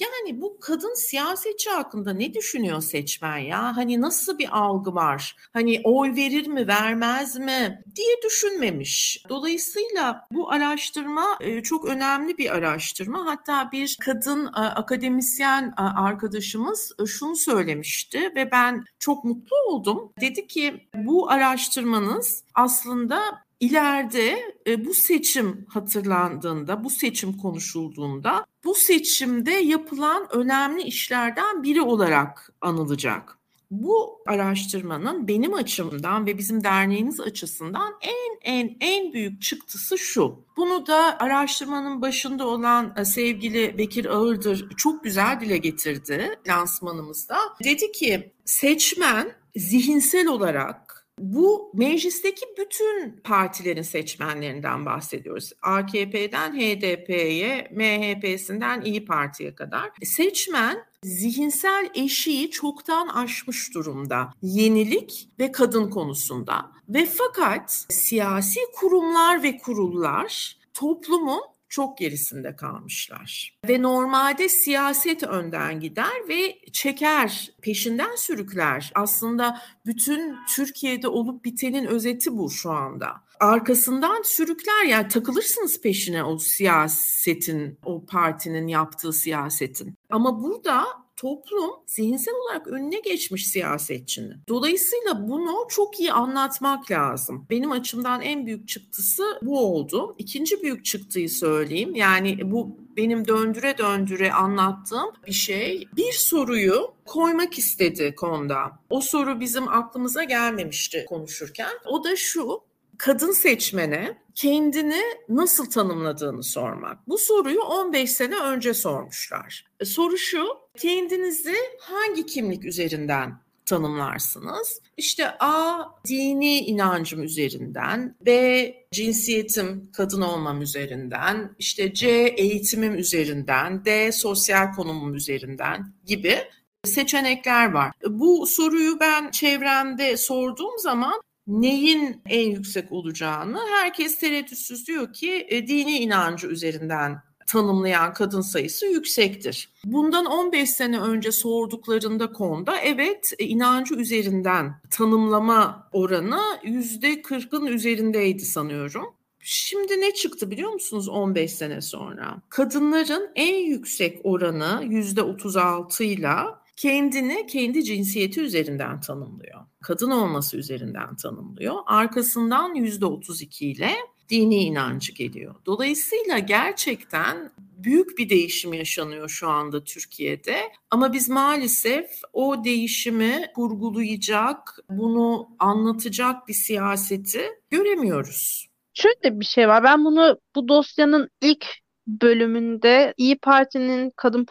yani 0.00 0.40
bu 0.40 0.60
kadın 0.60 0.94
siyasetçi 0.94 1.70
hakkında 1.70 2.12
ne 2.12 2.34
düşünüyor 2.34 2.80
seçmen 2.80 3.38
ya? 3.38 3.76
Hani 3.76 4.00
nasıl 4.00 4.38
bir 4.38 4.58
algı 4.58 4.94
var? 4.94 5.36
Hani 5.52 5.80
oy 5.84 6.16
verir 6.16 6.46
mi, 6.46 6.68
vermez 6.68 7.36
mi 7.36 7.82
diye 7.96 8.16
düşünmemiş. 8.24 9.24
Dolayısıyla 9.28 10.26
bu 10.32 10.50
araştırma 10.50 11.38
e, 11.40 11.62
çok 11.62 11.84
önemli 11.84 12.38
bir 12.38 12.54
araştırma. 12.54 13.26
Hatta 13.26 13.72
bir 13.72 13.96
kadın 14.00 14.46
e, 14.46 14.50
akademisyen 14.50 15.74
e, 15.78 15.82
arkadaşımız 15.82 16.92
şunu 17.06 17.36
söylemişti 17.36 18.32
ve 18.36 18.50
ben 18.50 18.84
çok 18.98 19.24
mutlu 19.24 19.56
oldum. 19.66 20.12
Dedi 20.20 20.46
ki 20.46 20.88
bu 20.94 21.30
araştırmanız 21.30 22.44
aslında 22.54 23.20
ileride 23.60 24.54
e, 24.66 24.84
bu 24.84 24.94
seçim 24.94 25.66
hatırlandığında, 25.68 26.84
bu 26.84 26.90
seçim 26.90 27.36
konuşulduğunda 27.36 28.46
bu 28.64 28.74
seçimde 28.74 29.52
yapılan 29.52 30.26
önemli 30.30 30.82
işlerden 30.82 31.62
biri 31.62 31.82
olarak 31.82 32.52
anılacak. 32.60 33.36
Bu 33.70 34.22
araştırmanın 34.26 35.28
benim 35.28 35.54
açımdan 35.54 36.26
ve 36.26 36.38
bizim 36.38 36.64
derneğimiz 36.64 37.20
açısından 37.20 37.94
en 38.00 38.38
en 38.42 38.76
en 38.80 39.12
büyük 39.12 39.42
çıktısı 39.42 39.98
şu. 39.98 40.44
Bunu 40.56 40.86
da 40.86 41.18
araştırmanın 41.18 42.02
başında 42.02 42.46
olan 42.46 42.94
e, 42.96 43.04
sevgili 43.04 43.78
Bekir 43.78 44.06
Ağırdır 44.06 44.68
çok 44.76 45.04
güzel 45.04 45.40
dile 45.40 45.58
getirdi 45.58 46.38
lansmanımızda. 46.48 47.38
Dedi 47.64 47.92
ki 47.92 48.32
seçmen 48.44 49.32
zihinsel 49.56 50.26
olarak 50.26 50.89
bu 51.20 51.70
meclisteki 51.74 52.46
bütün 52.58 53.20
partilerin 53.24 53.82
seçmenlerinden 53.82 54.86
bahsediyoruz. 54.86 55.52
AKP'den 55.62 56.52
HDP'ye, 56.52 57.68
MHP'sinden 57.72 58.80
İyi 58.80 59.04
Parti'ye 59.04 59.54
kadar. 59.54 59.90
Seçmen 60.02 60.84
zihinsel 61.04 61.90
eşiği 61.94 62.50
çoktan 62.50 63.08
aşmış 63.08 63.74
durumda. 63.74 64.32
Yenilik 64.42 65.28
ve 65.38 65.52
kadın 65.52 65.90
konusunda. 65.90 66.70
Ve 66.88 67.06
fakat 67.06 67.86
siyasi 67.88 68.60
kurumlar 68.74 69.42
ve 69.42 69.58
kurullar 69.58 70.56
toplumun 70.74 71.42
çok 71.70 71.98
gerisinde 71.98 72.56
kalmışlar. 72.56 73.58
Ve 73.68 73.82
normalde 73.82 74.48
siyaset 74.48 75.22
önden 75.22 75.80
gider 75.80 76.28
ve 76.28 76.58
çeker, 76.72 77.50
peşinden 77.62 78.16
sürükler. 78.16 78.92
Aslında 78.94 79.60
bütün 79.86 80.36
Türkiye'de 80.56 81.08
olup 81.08 81.44
bitenin 81.44 81.86
özeti 81.86 82.38
bu 82.38 82.50
şu 82.50 82.70
anda. 82.70 83.08
Arkasından 83.40 84.22
sürükler 84.24 84.84
yani 84.84 85.08
takılırsınız 85.08 85.80
peşine 85.80 86.24
o 86.24 86.38
siyasetin, 86.38 87.78
o 87.84 88.06
partinin 88.06 88.66
yaptığı 88.66 89.12
siyasetin. 89.12 89.94
Ama 90.10 90.42
burada 90.42 90.84
toplum 91.20 91.70
zihinsel 91.86 92.34
olarak 92.34 92.66
önüne 92.66 93.00
geçmiş 93.00 93.46
siyasetçinin. 93.46 94.36
Dolayısıyla 94.48 95.28
bunu 95.28 95.66
çok 95.68 96.00
iyi 96.00 96.12
anlatmak 96.12 96.90
lazım. 96.90 97.46
Benim 97.50 97.72
açımdan 97.72 98.22
en 98.22 98.46
büyük 98.46 98.68
çıktısı 98.68 99.22
bu 99.42 99.58
oldu. 99.58 100.14
İkinci 100.18 100.62
büyük 100.62 100.84
çıktıyı 100.84 101.30
söyleyeyim. 101.30 101.94
Yani 101.94 102.50
bu 102.50 102.76
benim 102.96 103.28
döndüre 103.28 103.78
döndüre 103.78 104.32
anlattığım 104.32 105.10
bir 105.26 105.32
şey. 105.32 105.88
Bir 105.96 106.12
soruyu 106.12 106.94
koymak 107.04 107.58
istedi 107.58 108.14
konuda. 108.14 108.70
O 108.90 109.00
soru 109.00 109.40
bizim 109.40 109.68
aklımıza 109.68 110.24
gelmemişti 110.24 111.04
konuşurken. 111.08 111.72
O 111.86 112.04
da 112.04 112.16
şu, 112.16 112.60
kadın 113.00 113.32
seçmene 113.32 114.18
kendini 114.34 115.02
nasıl 115.28 115.70
tanımladığını 115.70 116.42
sormak. 116.42 117.08
Bu 117.08 117.18
soruyu 117.18 117.60
15 117.60 118.12
sene 118.12 118.36
önce 118.36 118.74
sormuşlar. 118.74 119.64
E, 119.80 119.84
soru 119.84 120.18
şu, 120.18 120.46
kendinizi 120.78 121.54
hangi 121.80 122.26
kimlik 122.26 122.64
üzerinden 122.64 123.32
tanımlarsınız? 123.66 124.80
İşte 124.96 125.28
A 125.40 125.82
dini 126.08 126.58
inancım 126.58 127.22
üzerinden, 127.22 128.16
B 128.26 128.74
cinsiyetim 128.92 129.90
kadın 129.92 130.20
olmam 130.20 130.62
üzerinden, 130.62 131.54
işte 131.58 131.94
C 131.94 132.08
eğitimim 132.36 132.94
üzerinden, 132.94 133.84
D 133.84 134.12
sosyal 134.12 134.72
konumum 134.72 135.14
üzerinden 135.14 135.92
gibi 136.06 136.38
seçenekler 136.84 137.72
var. 137.72 137.92
Bu 138.08 138.46
soruyu 138.46 139.00
ben 139.00 139.30
çevremde 139.30 140.16
sorduğum 140.16 140.78
zaman 140.78 141.20
neyin 141.50 142.22
en 142.26 142.50
yüksek 142.50 142.92
olacağını 142.92 143.58
herkes 143.70 144.18
tereddütsüz 144.18 144.86
diyor 144.86 145.12
ki 145.12 145.46
e, 145.48 145.66
dini 145.66 145.98
inancı 145.98 146.46
üzerinden 146.46 147.22
tanımlayan 147.46 148.12
kadın 148.12 148.40
sayısı 148.40 148.86
yüksektir. 148.86 149.72
Bundan 149.84 150.26
15 150.26 150.70
sene 150.70 151.00
önce 151.00 151.32
sorduklarında 151.32 152.32
konuda 152.32 152.76
evet 152.76 153.32
e, 153.38 153.44
inancı 153.44 153.94
üzerinden 153.94 154.74
tanımlama 154.90 155.88
oranı 155.92 156.40
%40'ın 156.64 157.66
üzerindeydi 157.66 158.44
sanıyorum. 158.44 159.14
Şimdi 159.42 160.00
ne 160.00 160.14
çıktı 160.14 160.50
biliyor 160.50 160.72
musunuz 160.72 161.08
15 161.08 161.52
sene 161.52 161.80
sonra? 161.80 162.42
Kadınların 162.48 163.30
en 163.34 163.54
yüksek 163.54 164.20
oranı 164.24 164.82
%36 164.84 166.04
ile 166.04 166.34
kendini 166.80 167.46
kendi 167.46 167.84
cinsiyeti 167.84 168.40
üzerinden 168.40 169.00
tanımlıyor. 169.00 169.60
Kadın 169.82 170.10
olması 170.10 170.56
üzerinden 170.56 171.16
tanımlıyor. 171.16 171.76
Arkasından 171.86 172.74
%32 172.74 173.64
ile 173.64 173.90
dini 174.28 174.56
inancı 174.56 175.12
geliyor. 175.12 175.54
Dolayısıyla 175.66 176.38
gerçekten 176.38 177.50
büyük 177.58 178.18
bir 178.18 178.30
değişim 178.30 178.72
yaşanıyor 178.72 179.28
şu 179.28 179.48
anda 179.48 179.84
Türkiye'de. 179.84 180.56
Ama 180.90 181.12
biz 181.12 181.28
maalesef 181.28 182.10
o 182.32 182.64
değişimi 182.64 183.46
kurgulayacak, 183.54 184.78
bunu 184.90 185.48
anlatacak 185.58 186.48
bir 186.48 186.54
siyaseti 186.54 187.42
göremiyoruz. 187.70 188.66
Şöyle 188.94 189.40
bir 189.40 189.44
şey 189.44 189.68
var. 189.68 189.84
Ben 189.84 190.04
bunu 190.04 190.38
bu 190.56 190.68
dosyanın 190.68 191.28
ilk 191.40 191.66
bölümünde 192.06 193.14
İyi 193.16 193.38
Parti'nin 193.38 194.12
kadın 194.16 194.44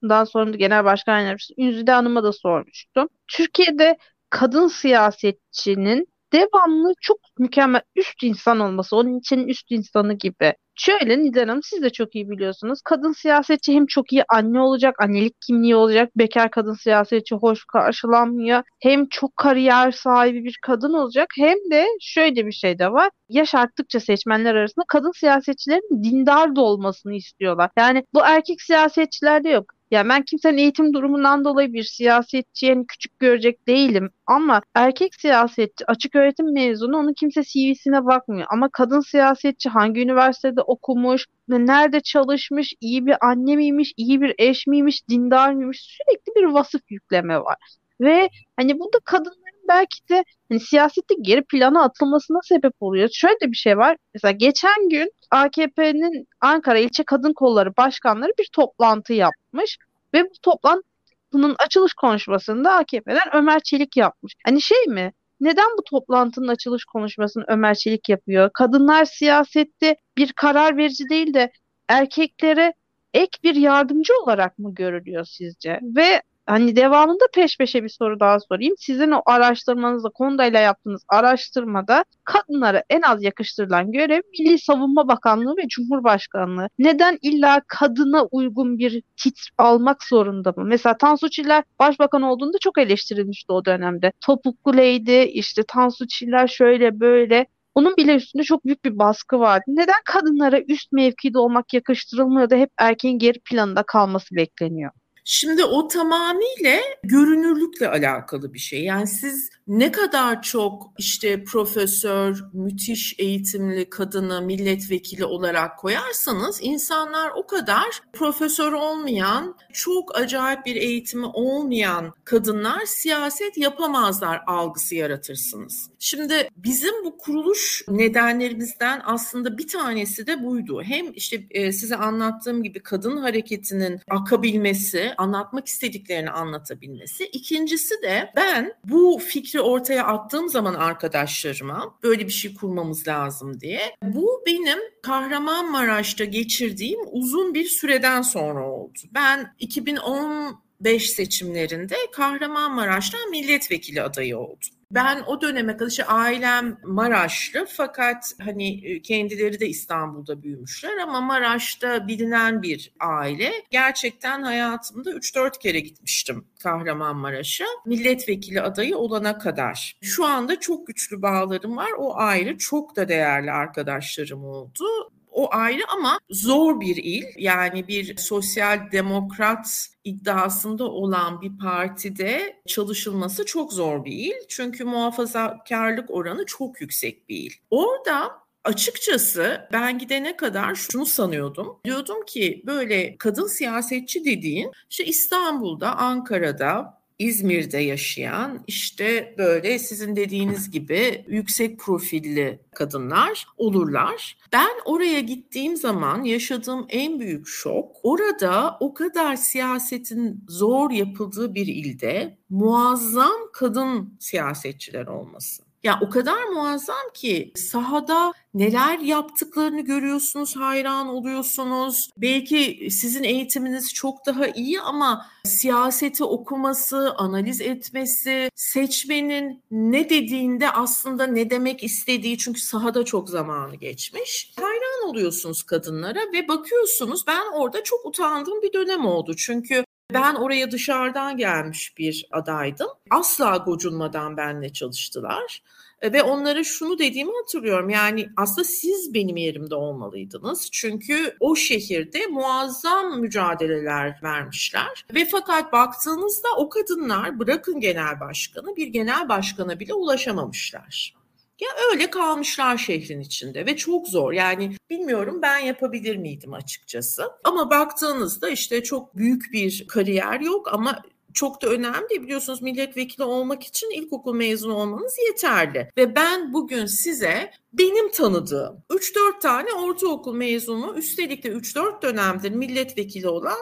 politikalarından 0.00 0.24
sonra 0.24 0.52
da 0.52 0.56
Genel 0.56 0.84
Başkan 0.84 1.20
Yardımcısı 1.20 1.54
Ünzüde 1.58 1.92
Hanım'a 1.92 2.22
da 2.24 2.32
sormuştum. 2.32 3.08
Türkiye'de 3.28 3.96
kadın 4.30 4.68
siyasetçinin 4.68 6.06
devamlı 6.32 6.92
çok 7.00 7.18
mükemmel 7.38 7.82
üst 7.96 8.22
insan 8.22 8.60
olması, 8.60 8.96
onun 8.96 9.18
için 9.18 9.48
üst 9.48 9.70
insanı 9.70 10.12
gibi. 10.14 10.54
Şöyle 10.78 11.18
Nidal 11.18 11.40
Hanım 11.40 11.62
siz 11.62 11.82
de 11.82 11.90
çok 11.90 12.14
iyi 12.14 12.30
biliyorsunuz. 12.30 12.80
Kadın 12.84 13.12
siyasetçi 13.12 13.74
hem 13.74 13.86
çok 13.86 14.12
iyi 14.12 14.24
anne 14.28 14.60
olacak, 14.60 14.94
annelik 15.02 15.34
kimliği 15.46 15.76
olacak. 15.76 16.10
Bekar 16.16 16.50
kadın 16.50 16.74
siyasetçi 16.74 17.34
hoş 17.34 17.64
karşılanmıyor. 17.64 18.62
Hem 18.80 19.08
çok 19.08 19.36
kariyer 19.36 19.92
sahibi 19.92 20.44
bir 20.44 20.58
kadın 20.62 20.92
olacak. 20.92 21.26
Hem 21.36 21.56
de 21.70 21.86
şöyle 22.00 22.46
bir 22.46 22.52
şey 22.52 22.78
de 22.78 22.92
var. 22.92 23.10
Yaş 23.28 23.54
arttıkça 23.54 24.00
seçmenler 24.00 24.54
arasında 24.54 24.84
kadın 24.88 25.12
siyasetçilerin 25.16 26.04
dindar 26.04 26.56
da 26.56 26.60
olmasını 26.60 27.14
istiyorlar. 27.14 27.70
Yani 27.78 28.04
bu 28.14 28.20
erkek 28.24 28.62
siyasetçilerde 28.62 29.48
yok. 29.48 29.75
Ya 29.90 30.08
ben 30.08 30.22
kimsenin 30.22 30.58
eğitim 30.58 30.94
durumundan 30.94 31.44
dolayı 31.44 31.72
bir 31.72 31.82
siyasetçiye 31.82 32.72
yani 32.72 32.86
küçük 32.86 33.18
görecek 33.18 33.68
değilim. 33.68 34.10
Ama 34.26 34.62
erkek 34.74 35.14
siyasetçi 35.14 35.84
açık 35.86 36.14
öğretim 36.16 36.52
mezunu 36.54 36.96
onun 36.96 37.12
kimse 37.12 37.42
CV'sine 37.42 38.06
bakmıyor. 38.06 38.46
Ama 38.50 38.68
kadın 38.72 39.00
siyasetçi 39.00 39.68
hangi 39.68 40.00
üniversitede 40.00 40.62
okumuş, 40.62 41.26
nerede 41.48 42.00
çalışmış, 42.00 42.74
iyi 42.80 43.06
bir 43.06 43.16
anne 43.26 43.56
miymiş, 43.56 43.92
iyi 43.96 44.20
bir 44.20 44.34
eş 44.38 44.66
miymiş, 44.66 45.08
dindar 45.08 45.52
mıymış 45.52 45.80
sürekli 45.80 46.34
bir 46.36 46.44
vasıf 46.44 46.82
yükleme 46.90 47.38
var. 47.40 47.56
Ve 48.00 48.28
hani 48.56 48.78
bu 48.78 48.92
da 48.92 48.98
kadınların 49.04 49.45
belki 49.68 50.08
de 50.08 50.24
hani 50.48 50.60
siyasette 50.60 51.14
geri 51.22 51.44
plana 51.44 51.82
atılmasına 51.82 52.38
sebep 52.48 52.72
oluyor. 52.80 53.08
Şöyle 53.12 53.40
de 53.40 53.50
bir 53.52 53.56
şey 53.56 53.78
var. 53.78 53.96
Mesela 54.14 54.32
geçen 54.32 54.88
gün 54.88 55.12
AKP'nin 55.30 56.26
Ankara 56.40 56.78
İlçe 56.78 57.04
Kadın 57.04 57.32
Kolları 57.32 57.76
Başkanları 57.76 58.32
bir 58.38 58.48
toplantı 58.52 59.12
yapmış 59.12 59.78
ve 60.14 60.24
bu 60.24 60.34
toplantının 60.42 61.56
açılış 61.58 61.94
konuşmasında 61.94 62.72
AKP'den 62.72 63.36
Ömer 63.36 63.60
Çelik 63.60 63.96
yapmış. 63.96 64.34
Hani 64.44 64.62
şey 64.62 64.86
mi? 64.86 65.12
Neden 65.40 65.68
bu 65.78 65.84
toplantının 65.84 66.48
açılış 66.48 66.84
konuşmasını 66.84 67.44
Ömer 67.48 67.74
Çelik 67.74 68.08
yapıyor? 68.08 68.50
Kadınlar 68.54 69.04
siyasette 69.04 69.96
bir 70.16 70.32
karar 70.32 70.76
verici 70.76 71.04
değil 71.10 71.34
de 71.34 71.52
erkeklere 71.88 72.72
ek 73.14 73.38
bir 73.42 73.54
yardımcı 73.54 74.12
olarak 74.22 74.58
mı 74.58 74.74
görülüyor 74.74 75.24
sizce? 75.24 75.80
Ve 75.82 76.22
hani 76.46 76.76
devamında 76.76 77.24
peş 77.34 77.58
peşe 77.58 77.84
bir 77.84 77.88
soru 77.88 78.20
daha 78.20 78.40
sorayım. 78.40 78.74
Sizin 78.78 79.10
o 79.10 79.22
araştırmanızda, 79.26 80.08
Konda'yla 80.08 80.60
yaptığınız 80.60 81.02
araştırmada 81.08 82.04
kadınlara 82.24 82.82
en 82.90 83.02
az 83.02 83.22
yakıştırılan 83.22 83.92
görev 83.92 84.20
Milli 84.38 84.58
Savunma 84.58 85.08
Bakanlığı 85.08 85.56
ve 85.56 85.68
Cumhurbaşkanlığı. 85.68 86.68
Neden 86.78 87.18
illa 87.22 87.60
kadına 87.68 88.24
uygun 88.24 88.78
bir 88.78 89.02
titr 89.16 89.50
almak 89.58 90.04
zorunda 90.04 90.52
mı? 90.56 90.64
Mesela 90.64 90.98
Tansu 90.98 91.30
Çiller 91.30 91.64
başbakan 91.78 92.22
olduğunda 92.22 92.58
çok 92.60 92.78
eleştirilmişti 92.78 93.52
o 93.52 93.64
dönemde. 93.64 94.12
Topuklu 94.20 94.80
işte 95.22 95.62
Tansu 95.68 96.06
Çiller 96.06 96.48
şöyle 96.48 97.00
böyle. 97.00 97.46
Onun 97.74 97.96
bile 97.96 98.14
üstünde 98.14 98.42
çok 98.42 98.64
büyük 98.64 98.84
bir 98.84 98.98
baskı 98.98 99.40
vardı. 99.40 99.64
Neden 99.68 100.02
kadınlara 100.04 100.60
üst 100.60 100.92
mevkide 100.92 101.38
olmak 101.38 101.74
yakıştırılmıyor 101.74 102.50
da 102.50 102.56
hep 102.56 102.70
erkeğin 102.78 103.18
geri 103.18 103.38
planında 103.40 103.82
kalması 103.82 104.36
bekleniyor? 104.36 104.90
Şimdi 105.28 105.64
o 105.64 105.88
tamamıyla 105.88 106.80
görünürlükle 107.02 107.88
alakalı 107.88 108.54
bir 108.54 108.58
şey. 108.58 108.84
Yani 108.84 109.06
siz 109.06 109.50
ne 109.66 109.92
kadar 109.92 110.42
çok 110.42 110.92
işte 110.98 111.44
profesör, 111.44 112.44
müthiş 112.52 113.14
eğitimli 113.18 113.90
kadını 113.90 114.42
milletvekili 114.42 115.24
olarak 115.24 115.78
koyarsanız 115.78 116.58
insanlar 116.62 117.30
o 117.36 117.46
kadar 117.46 118.00
profesör 118.12 118.72
olmayan, 118.72 119.56
çok 119.72 120.18
acayip 120.18 120.66
bir 120.66 120.76
eğitimi 120.76 121.26
olmayan 121.26 122.14
kadınlar 122.24 122.86
siyaset 122.86 123.58
yapamazlar 123.58 124.40
algısı 124.46 124.94
yaratırsınız. 124.94 125.90
Şimdi 125.98 126.48
bizim 126.56 127.04
bu 127.04 127.18
kuruluş 127.18 127.84
nedenlerimizden 127.88 129.02
aslında 129.04 129.58
bir 129.58 129.68
tanesi 129.68 130.26
de 130.26 130.44
buydu. 130.44 130.82
Hem 130.82 131.12
işte 131.12 131.46
e, 131.50 131.72
size 131.72 131.96
anlattığım 131.96 132.62
gibi 132.62 132.80
kadın 132.80 133.16
hareketinin 133.16 134.00
akabilmesi, 134.10 135.15
anlatmak 135.18 135.66
istediklerini 135.66 136.30
anlatabilmesi. 136.30 137.26
İkincisi 137.26 137.94
de 138.02 138.32
ben 138.36 138.72
bu 138.84 139.20
fikri 139.26 139.60
ortaya 139.60 140.06
attığım 140.06 140.48
zaman 140.48 140.74
arkadaşlarıma 140.74 141.98
böyle 142.02 142.26
bir 142.26 142.32
şey 142.32 142.54
kurmamız 142.54 143.08
lazım 143.08 143.60
diye. 143.60 143.80
Bu 144.02 144.42
benim 144.46 144.78
Kahramanmaraş'ta 145.02 146.24
geçirdiğim 146.24 147.00
uzun 147.12 147.54
bir 147.54 147.64
süreden 147.64 148.22
sonra 148.22 148.70
oldu. 148.70 148.98
Ben 149.14 149.54
2010 149.58 150.65
5 150.80 151.10
seçimlerinde 151.10 151.96
Kahramanmaraş'tan 152.12 153.30
milletvekili 153.30 154.02
adayı 154.02 154.38
oldum. 154.38 154.76
Ben 154.90 155.22
o 155.26 155.40
döneme 155.40 155.76
kadar 155.76 155.90
işte 155.90 156.04
ailem 156.04 156.78
Maraşlı 156.84 157.66
fakat 157.68 158.32
hani 158.40 158.86
e, 158.86 159.02
kendileri 159.02 159.60
de 159.60 159.68
İstanbul'da 159.68 160.42
büyümüşler 160.42 160.96
ama 160.96 161.20
Maraş'ta 161.20 162.08
bilinen 162.08 162.62
bir 162.62 162.92
aile. 163.00 163.52
Gerçekten 163.70 164.42
hayatımda 164.42 165.10
3-4 165.10 165.58
kere 165.58 165.80
gitmiştim 165.80 166.44
Kahramanmaraş'a. 166.62 167.64
Milletvekili 167.86 168.60
adayı 168.60 168.96
olana 168.96 169.38
kadar. 169.38 169.96
Şu 170.02 170.24
anda 170.24 170.60
çok 170.60 170.86
güçlü 170.86 171.22
bağlarım 171.22 171.76
var. 171.76 171.90
O 171.98 172.16
ayrı 172.16 172.58
çok 172.58 172.96
da 172.96 173.08
değerli 173.08 173.50
arkadaşlarım 173.50 174.44
oldu 174.44 175.12
o 175.36 175.54
ayrı 175.54 175.82
ama 175.88 176.18
zor 176.30 176.80
bir 176.80 176.96
il. 176.96 177.24
Yani 177.38 177.88
bir 177.88 178.16
sosyal 178.16 178.92
demokrat 178.92 179.88
iddiasında 180.04 180.84
olan 180.84 181.40
bir 181.40 181.58
partide 181.58 182.62
çalışılması 182.66 183.44
çok 183.44 183.72
zor 183.72 184.04
bir 184.04 184.12
il. 184.12 184.34
Çünkü 184.48 184.84
muhafazakarlık 184.84 186.10
oranı 186.10 186.46
çok 186.46 186.80
yüksek 186.80 187.28
bir 187.28 187.36
il. 187.36 187.50
Orada 187.70 188.46
açıkçası 188.64 189.68
ben 189.72 189.98
gidene 189.98 190.36
kadar 190.36 190.74
şunu 190.74 191.06
sanıyordum. 191.06 191.80
Diyordum 191.84 192.24
ki 192.26 192.62
böyle 192.66 193.16
kadın 193.18 193.46
siyasetçi 193.46 194.24
dediğin 194.24 194.70
işte 194.90 195.04
İstanbul'da, 195.04 195.96
Ankara'da, 195.96 196.95
İzmir'de 197.18 197.78
yaşayan 197.78 198.64
işte 198.66 199.34
böyle 199.38 199.78
sizin 199.78 200.16
dediğiniz 200.16 200.70
gibi 200.70 201.24
yüksek 201.28 201.78
profilli 201.78 202.60
kadınlar 202.74 203.46
olurlar. 203.56 204.38
Ben 204.52 204.70
oraya 204.84 205.20
gittiğim 205.20 205.76
zaman 205.76 206.24
yaşadığım 206.24 206.86
en 206.88 207.20
büyük 207.20 207.48
şok 207.48 207.96
orada 208.02 208.76
o 208.80 208.94
kadar 208.94 209.36
siyasetin 209.36 210.44
zor 210.48 210.90
yapıldığı 210.90 211.54
bir 211.54 211.66
ilde 211.66 212.38
muazzam 212.48 213.50
kadın 213.52 214.16
siyasetçiler 214.20 215.06
olması. 215.06 215.65
Ya 215.86 215.98
o 216.00 216.10
kadar 216.10 216.44
muazzam 216.44 217.12
ki 217.14 217.52
sahada 217.56 218.32
neler 218.54 218.98
yaptıklarını 218.98 219.80
görüyorsunuz, 219.80 220.56
hayran 220.56 221.08
oluyorsunuz. 221.08 222.10
Belki 222.16 222.88
sizin 222.90 223.22
eğitiminiz 223.22 223.94
çok 223.94 224.26
daha 224.26 224.46
iyi 224.46 224.80
ama 224.80 225.26
siyaseti 225.44 226.24
okuması, 226.24 227.14
analiz 227.16 227.60
etmesi, 227.60 228.50
seçmenin 228.54 229.62
ne 229.70 230.10
dediğinde 230.10 230.70
aslında 230.70 231.26
ne 231.26 231.50
demek 231.50 231.84
istediği 231.84 232.38
çünkü 232.38 232.60
sahada 232.60 233.04
çok 233.04 233.28
zamanı 233.28 233.74
geçmiş. 233.74 234.52
Hayran 234.60 235.08
oluyorsunuz 235.08 235.62
kadınlara 235.62 236.20
ve 236.32 236.48
bakıyorsunuz 236.48 237.26
ben 237.26 237.52
orada 237.54 237.84
çok 237.84 238.06
utandığım 238.06 238.62
bir 238.62 238.72
dönem 238.72 239.06
oldu. 239.06 239.34
Çünkü 239.36 239.84
ben 240.14 240.34
oraya 240.34 240.70
dışarıdan 240.70 241.36
gelmiş 241.36 241.98
bir 241.98 242.26
adaydım. 242.30 242.88
Asla 243.10 243.56
gocunmadan 243.56 244.36
benimle 244.36 244.72
çalıştılar. 244.72 245.62
E, 246.02 246.12
ve 246.12 246.22
onlara 246.22 246.64
şunu 246.64 246.98
dediğimi 246.98 247.32
hatırlıyorum. 247.42 247.90
Yani 247.90 248.28
aslında 248.36 248.64
siz 248.64 249.14
benim 249.14 249.36
yerimde 249.36 249.74
olmalıydınız. 249.74 250.68
Çünkü 250.72 251.36
o 251.40 251.56
şehirde 251.56 252.26
muazzam 252.26 253.20
mücadeleler 253.20 254.20
vermişler. 254.22 255.04
Ve 255.14 255.24
fakat 255.24 255.72
baktığınızda 255.72 256.48
o 256.56 256.68
kadınlar 256.68 257.38
bırakın 257.38 257.80
genel 257.80 258.20
başkanı 258.20 258.76
bir 258.76 258.86
genel 258.86 259.28
başkana 259.28 259.80
bile 259.80 259.94
ulaşamamışlar. 259.94 261.16
Ya 261.60 261.68
öyle 261.92 262.10
kalmışlar 262.10 262.78
şehrin 262.78 263.20
içinde 263.20 263.66
ve 263.66 263.76
çok 263.76 264.08
zor. 264.08 264.32
Yani 264.32 264.76
bilmiyorum 264.90 265.38
ben 265.42 265.58
yapabilir 265.58 266.16
miydim 266.16 266.52
açıkçası. 266.52 267.24
Ama 267.44 267.70
baktığınızda 267.70 268.48
işte 268.48 268.82
çok 268.82 269.16
büyük 269.16 269.52
bir 269.52 269.86
kariyer 269.88 270.40
yok 270.40 270.72
ama 270.72 271.02
çok 271.34 271.62
da 271.62 271.68
önemli. 271.68 272.22
Biliyorsunuz 272.22 272.62
milletvekili 272.62 273.24
olmak 273.24 273.62
için 273.62 273.90
ilkokul 273.90 274.34
mezunu 274.34 274.74
olmanız 274.74 275.16
yeterli. 275.28 275.90
Ve 275.96 276.16
ben 276.16 276.52
bugün 276.52 276.86
size 276.86 277.50
benim 277.72 278.10
tanıdığım 278.10 278.82
3-4 278.90 279.40
tane 279.40 279.72
ortaokul 279.72 280.34
mezunu 280.34 280.94
üstelik 280.96 281.44
de 281.44 281.48
3-4 281.48 282.02
dönemdir 282.02 282.50
milletvekili 282.50 283.28
olan 283.28 283.60